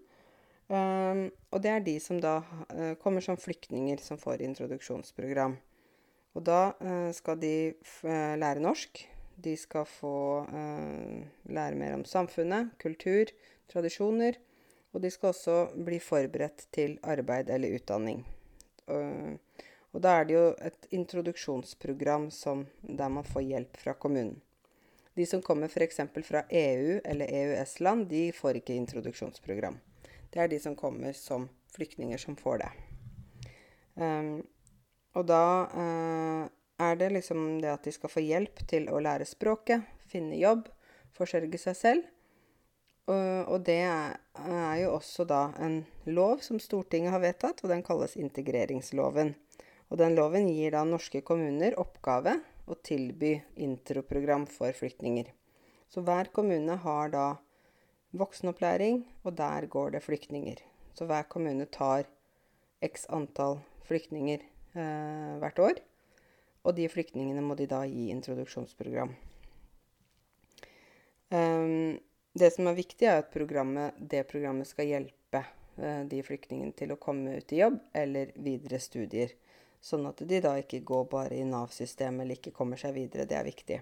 [0.70, 5.54] Um, og det er de som da uh, kommer som flyktninger som får introduksjonsprogram.
[6.34, 7.54] Og da uh, skal de
[7.98, 9.04] lære norsk.
[9.40, 10.44] De skal få
[11.48, 13.30] lære mer om samfunnet, kultur,
[13.72, 14.36] tradisjoner.
[14.92, 18.20] Og de skal også bli forberedt til arbeid eller utdanning.
[19.90, 24.38] Og da er det jo et introduksjonsprogram som, der man får hjelp fra kommunen.
[25.18, 25.98] De som kommer f.eks.
[26.24, 29.80] fra EU eller EØS-land, de får ikke introduksjonsprogram.
[30.30, 32.70] Det er de som kommer som flyktninger, som får det.
[33.98, 34.46] Um,
[35.18, 35.42] og da
[35.74, 36.44] uh,
[36.80, 40.70] er det liksom det at de skal få hjelp til å lære språket, finne jobb,
[41.16, 42.08] forsørge seg selv.
[43.10, 47.82] Og, og det er, jo også da en lov som Stortinget har vedtatt, og den
[47.86, 49.34] kalles integreringsloven.
[49.90, 52.36] Og den loven gir da norske kommuner oppgave
[52.70, 55.30] å tilby introprogram for flyktninger.
[55.90, 57.26] Så hver kommune har da
[58.14, 60.62] voksenopplæring, og der går det flyktninger.
[60.94, 62.06] Så hver kommune tar
[62.82, 65.82] x antall flyktninger eh, hvert år.
[66.62, 69.14] Og de flyktningene må de da gi introduksjonsprogram.
[71.30, 71.98] Um,
[72.36, 75.42] det som er viktig, er at programmet, det programmet skal hjelpe
[75.78, 79.32] eh, de flyktningene til å komme ut i jobb eller videre studier.
[79.80, 83.24] Sånn at de da ikke går bare i Nav-systemet eller ikke kommer seg videre.
[83.28, 83.78] Det er viktig.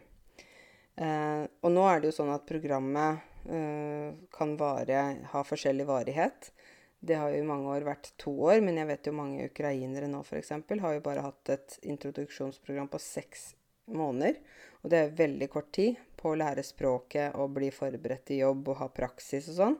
[0.98, 6.50] Eh, og nå er det jo sånn at programmet eh, kan vare, ha forskjellig varighet.
[6.98, 10.08] Det har jo i mange år vært to år, men jeg vet jo mange ukrainere
[10.10, 10.50] nå f.eks.
[10.66, 13.52] har jo bare hatt et introduksjonsprogram på seks
[13.94, 14.40] måneder.
[14.82, 18.72] Og det er veldig kort tid på å lære språket og bli forberedt til jobb
[18.72, 19.78] og ha praksis og sånn.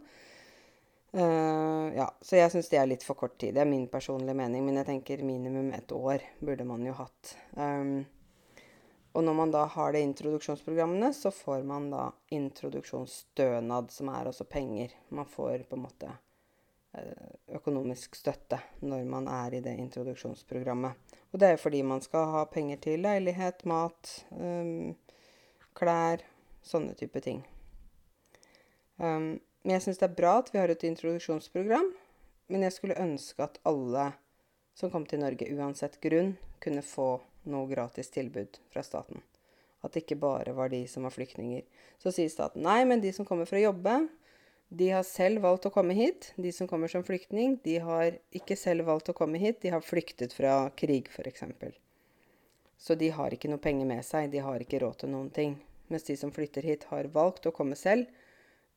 [1.12, 3.54] Uh, ja, så jeg syns det er litt for kort tid.
[3.56, 7.32] Det er min personlige mening, men jeg tenker minimum et år burde man jo hatt.
[7.56, 8.02] Um,
[9.16, 14.44] og når man da har det introduksjonsprogrammene, så får man da introduksjonsstønad, som er også
[14.44, 14.92] penger.
[15.08, 21.16] Man får på en måte uh, økonomisk støtte når man er i det introduksjonsprogrammet.
[21.32, 24.92] Og det er jo fordi man skal ha penger til leilighet, mat, um,
[25.78, 26.20] klær,
[26.68, 27.40] sånne type ting.
[29.00, 31.90] Um, men jeg syns det er bra at vi har et introduksjonsprogram.
[32.48, 34.12] Men jeg skulle ønske at alle
[34.78, 37.18] som kom til Norge, uansett grunn, kunne få
[37.50, 39.20] noe gratis tilbud fra staten.
[39.82, 41.66] At det ikke bare var de som var flyktninger.
[42.00, 43.98] Så sier staten nei, men de som kommer for å jobbe,
[44.68, 46.32] de har selv valgt å komme hit.
[46.36, 49.60] De som kommer som flyktning, de har ikke selv valgt å komme hit.
[49.62, 51.44] De har flyktet fra krig, f.eks.
[52.78, 54.30] Så de har ikke noe penger med seg.
[54.32, 55.56] De har ikke råd til noen ting.
[55.88, 58.06] Mens de som flytter hit, har valgt å komme selv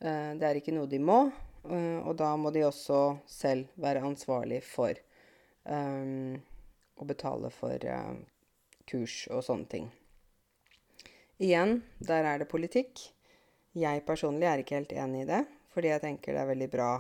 [0.02, 1.20] det er ikke noe de må,
[1.70, 4.98] eh, og da må de også selv være ansvarlig for
[5.66, 6.36] um,
[6.98, 8.16] å betale for uh,
[8.90, 9.90] kurs og sånne ting.
[11.42, 13.02] Igjen, der er det politikk.
[13.78, 15.42] Jeg personlig er ikke helt enig i det,
[15.74, 16.92] fordi jeg tenker det er veldig bra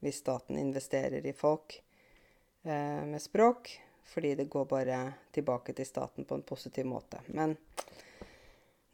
[0.00, 1.76] hvis staten investerer i folk
[2.64, 3.72] uh, med språk,
[4.10, 5.00] fordi det går bare
[5.32, 7.20] tilbake til staten på en positiv måte.
[7.28, 7.56] Men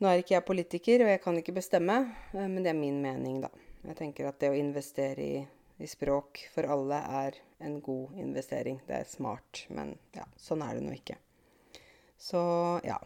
[0.00, 1.98] nå er ikke jeg politiker, og jeg kan ikke bestemme,
[2.34, 3.50] eh, men det er min mening, da.
[3.86, 5.42] Jeg tenker at det å investere i,
[5.78, 8.80] i språk for alle er en god investering.
[8.86, 11.20] Det er smart, men ja, sånn er det nå ikke.
[12.18, 12.40] Så
[12.86, 12.98] ja.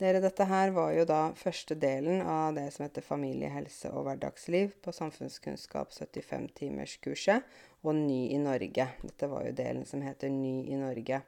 [0.00, 4.08] Dere, dette her var jo da første delen av det som heter familie, helse og
[4.08, 7.46] hverdagsliv på samfunnskunnskap 75-timerskurset
[7.86, 8.88] og Ny i Norge.
[9.04, 11.20] Dette var jo delen som heter Ny i Norge.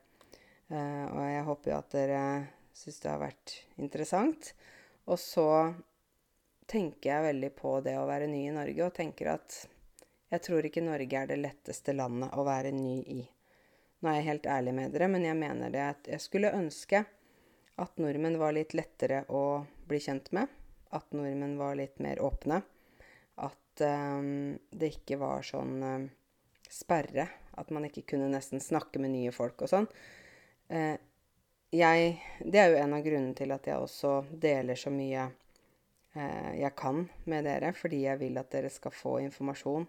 [0.67, 2.23] Uh, og jeg håper jo at dere
[2.75, 4.51] syns det har vært interessant.
[5.07, 5.49] Og så
[6.67, 9.59] tenker jeg veldig på det å være ny i Norge, og tenker at
[10.33, 13.21] jeg tror ikke Norge er det letteste landet å være ny i.
[14.03, 17.05] Nå er jeg helt ærlig med dere, men jeg mener det at jeg skulle ønske
[17.77, 20.51] at nordmenn var litt lettere å bli kjent med.
[20.97, 22.61] At nordmenn var litt mer åpne.
[23.45, 26.07] At um, det ikke var sånn um,
[26.73, 27.29] sperre.
[27.57, 29.89] At man ikke kunne nesten snakke med nye folk og sånn.
[30.73, 30.97] Uh,
[31.75, 35.27] jeg Det er jo en av grunnene til at jeg også deler så mye
[36.15, 39.87] eh, jeg kan med dere, fordi jeg vil at dere skal få informasjon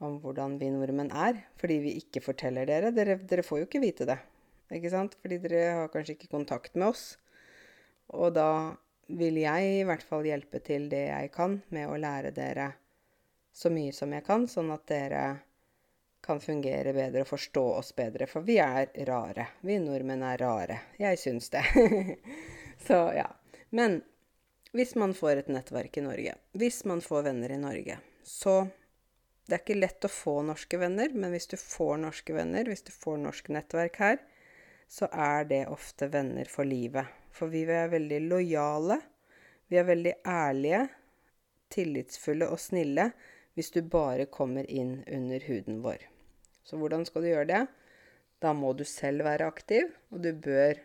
[0.00, 1.42] om hvordan vi nordmenn er.
[1.60, 2.92] Fordi vi ikke forteller dere.
[2.94, 4.18] Dere, dere får jo ikke vite det,
[4.72, 5.16] ikke sant?
[5.20, 7.04] Fordi dere har kanskje ikke kontakt med oss.
[8.16, 8.76] Og da
[9.10, 12.70] vil jeg i hvert fall hjelpe til det jeg kan med å lære dere
[13.52, 15.24] så mye som jeg kan, sånn at dere
[16.30, 18.28] kan fungere bedre og forstå oss bedre.
[18.30, 19.48] For vi er rare.
[19.66, 20.76] Vi nordmenn er rare.
[21.00, 21.64] Jeg syns det.
[22.86, 23.26] Så ja.
[23.74, 23.98] Men
[24.70, 28.68] hvis man får et nettverk i Norge, hvis man får venner i Norge, så
[29.50, 32.84] Det er ikke lett å få norske venner, men hvis du får norske venner, hvis
[32.86, 34.20] du får norsk nettverk her,
[34.86, 37.10] så er det ofte venner for livet.
[37.34, 39.00] For vi er veldig lojale.
[39.66, 40.84] Vi er veldig ærlige,
[41.74, 43.10] tillitsfulle og snille
[43.58, 46.06] hvis du bare kommer inn under huden vår.
[46.70, 47.64] Så hvordan skal du gjøre det?
[48.40, 50.78] Da må du selv være aktiv, og du bør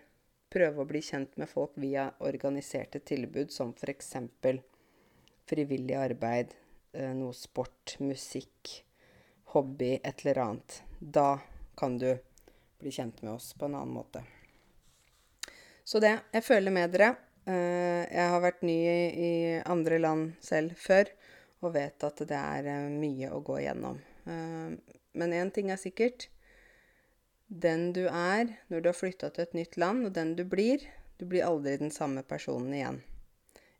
[0.52, 4.16] prøve å bli kjent med folk via organiserte tilbud som f.eks.
[5.46, 6.56] frivillig arbeid,
[6.98, 8.80] eh, noe sport, musikk,
[9.54, 10.80] hobby, et eller annet.
[11.00, 11.38] Da
[11.78, 12.10] kan du
[12.82, 14.26] bli kjent med oss på en annen måte.
[15.86, 16.18] Så det.
[16.34, 17.14] Jeg føler med dere.
[17.46, 18.80] Eh, jeg har vært ny
[19.30, 19.32] i
[19.62, 21.14] andre land selv før
[21.62, 24.02] og vet at det er eh, mye å gå igjennom.
[25.16, 26.28] Men én ting er sikkert.
[27.48, 30.84] Den du er når du har flytta til et nytt land, og den du blir,
[31.18, 33.02] du blir aldri den samme personen igjen.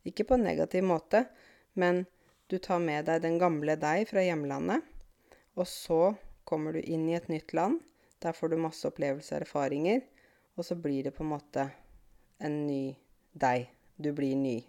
[0.06, 1.26] Ikke på en negativ måte,
[1.74, 2.04] men
[2.48, 4.84] du tar med deg den gamle deg fra hjemlandet,
[5.58, 6.14] og så
[6.46, 7.80] kommer du inn i et nytt land.
[8.22, 10.04] Der får du masse opplevelser og erfaringer,
[10.56, 11.66] og så blir det på en måte
[12.38, 12.94] en ny
[13.36, 13.66] deg.
[13.96, 14.60] Du blir ny.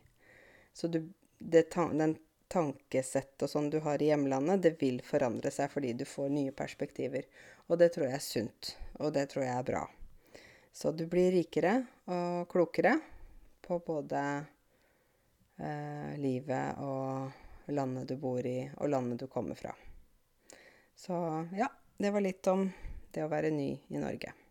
[0.74, 1.04] Så du,
[1.40, 2.18] det, den
[2.52, 6.54] tankesett og sånn du har i hjemlandet, det vil forandre seg fordi du får nye
[6.56, 7.28] perspektiver.
[7.68, 9.84] Og det tror jeg er sunt, og det tror jeg er bra.
[10.72, 11.82] Så du blir rikere
[12.14, 12.94] og klokere
[13.66, 14.24] på både
[15.58, 19.74] eh, livet og landet du bor i, og landet du kommer fra.
[20.96, 21.18] Så
[21.58, 21.68] ja,
[21.98, 22.70] det var litt om
[23.12, 24.47] det å være ny i Norge.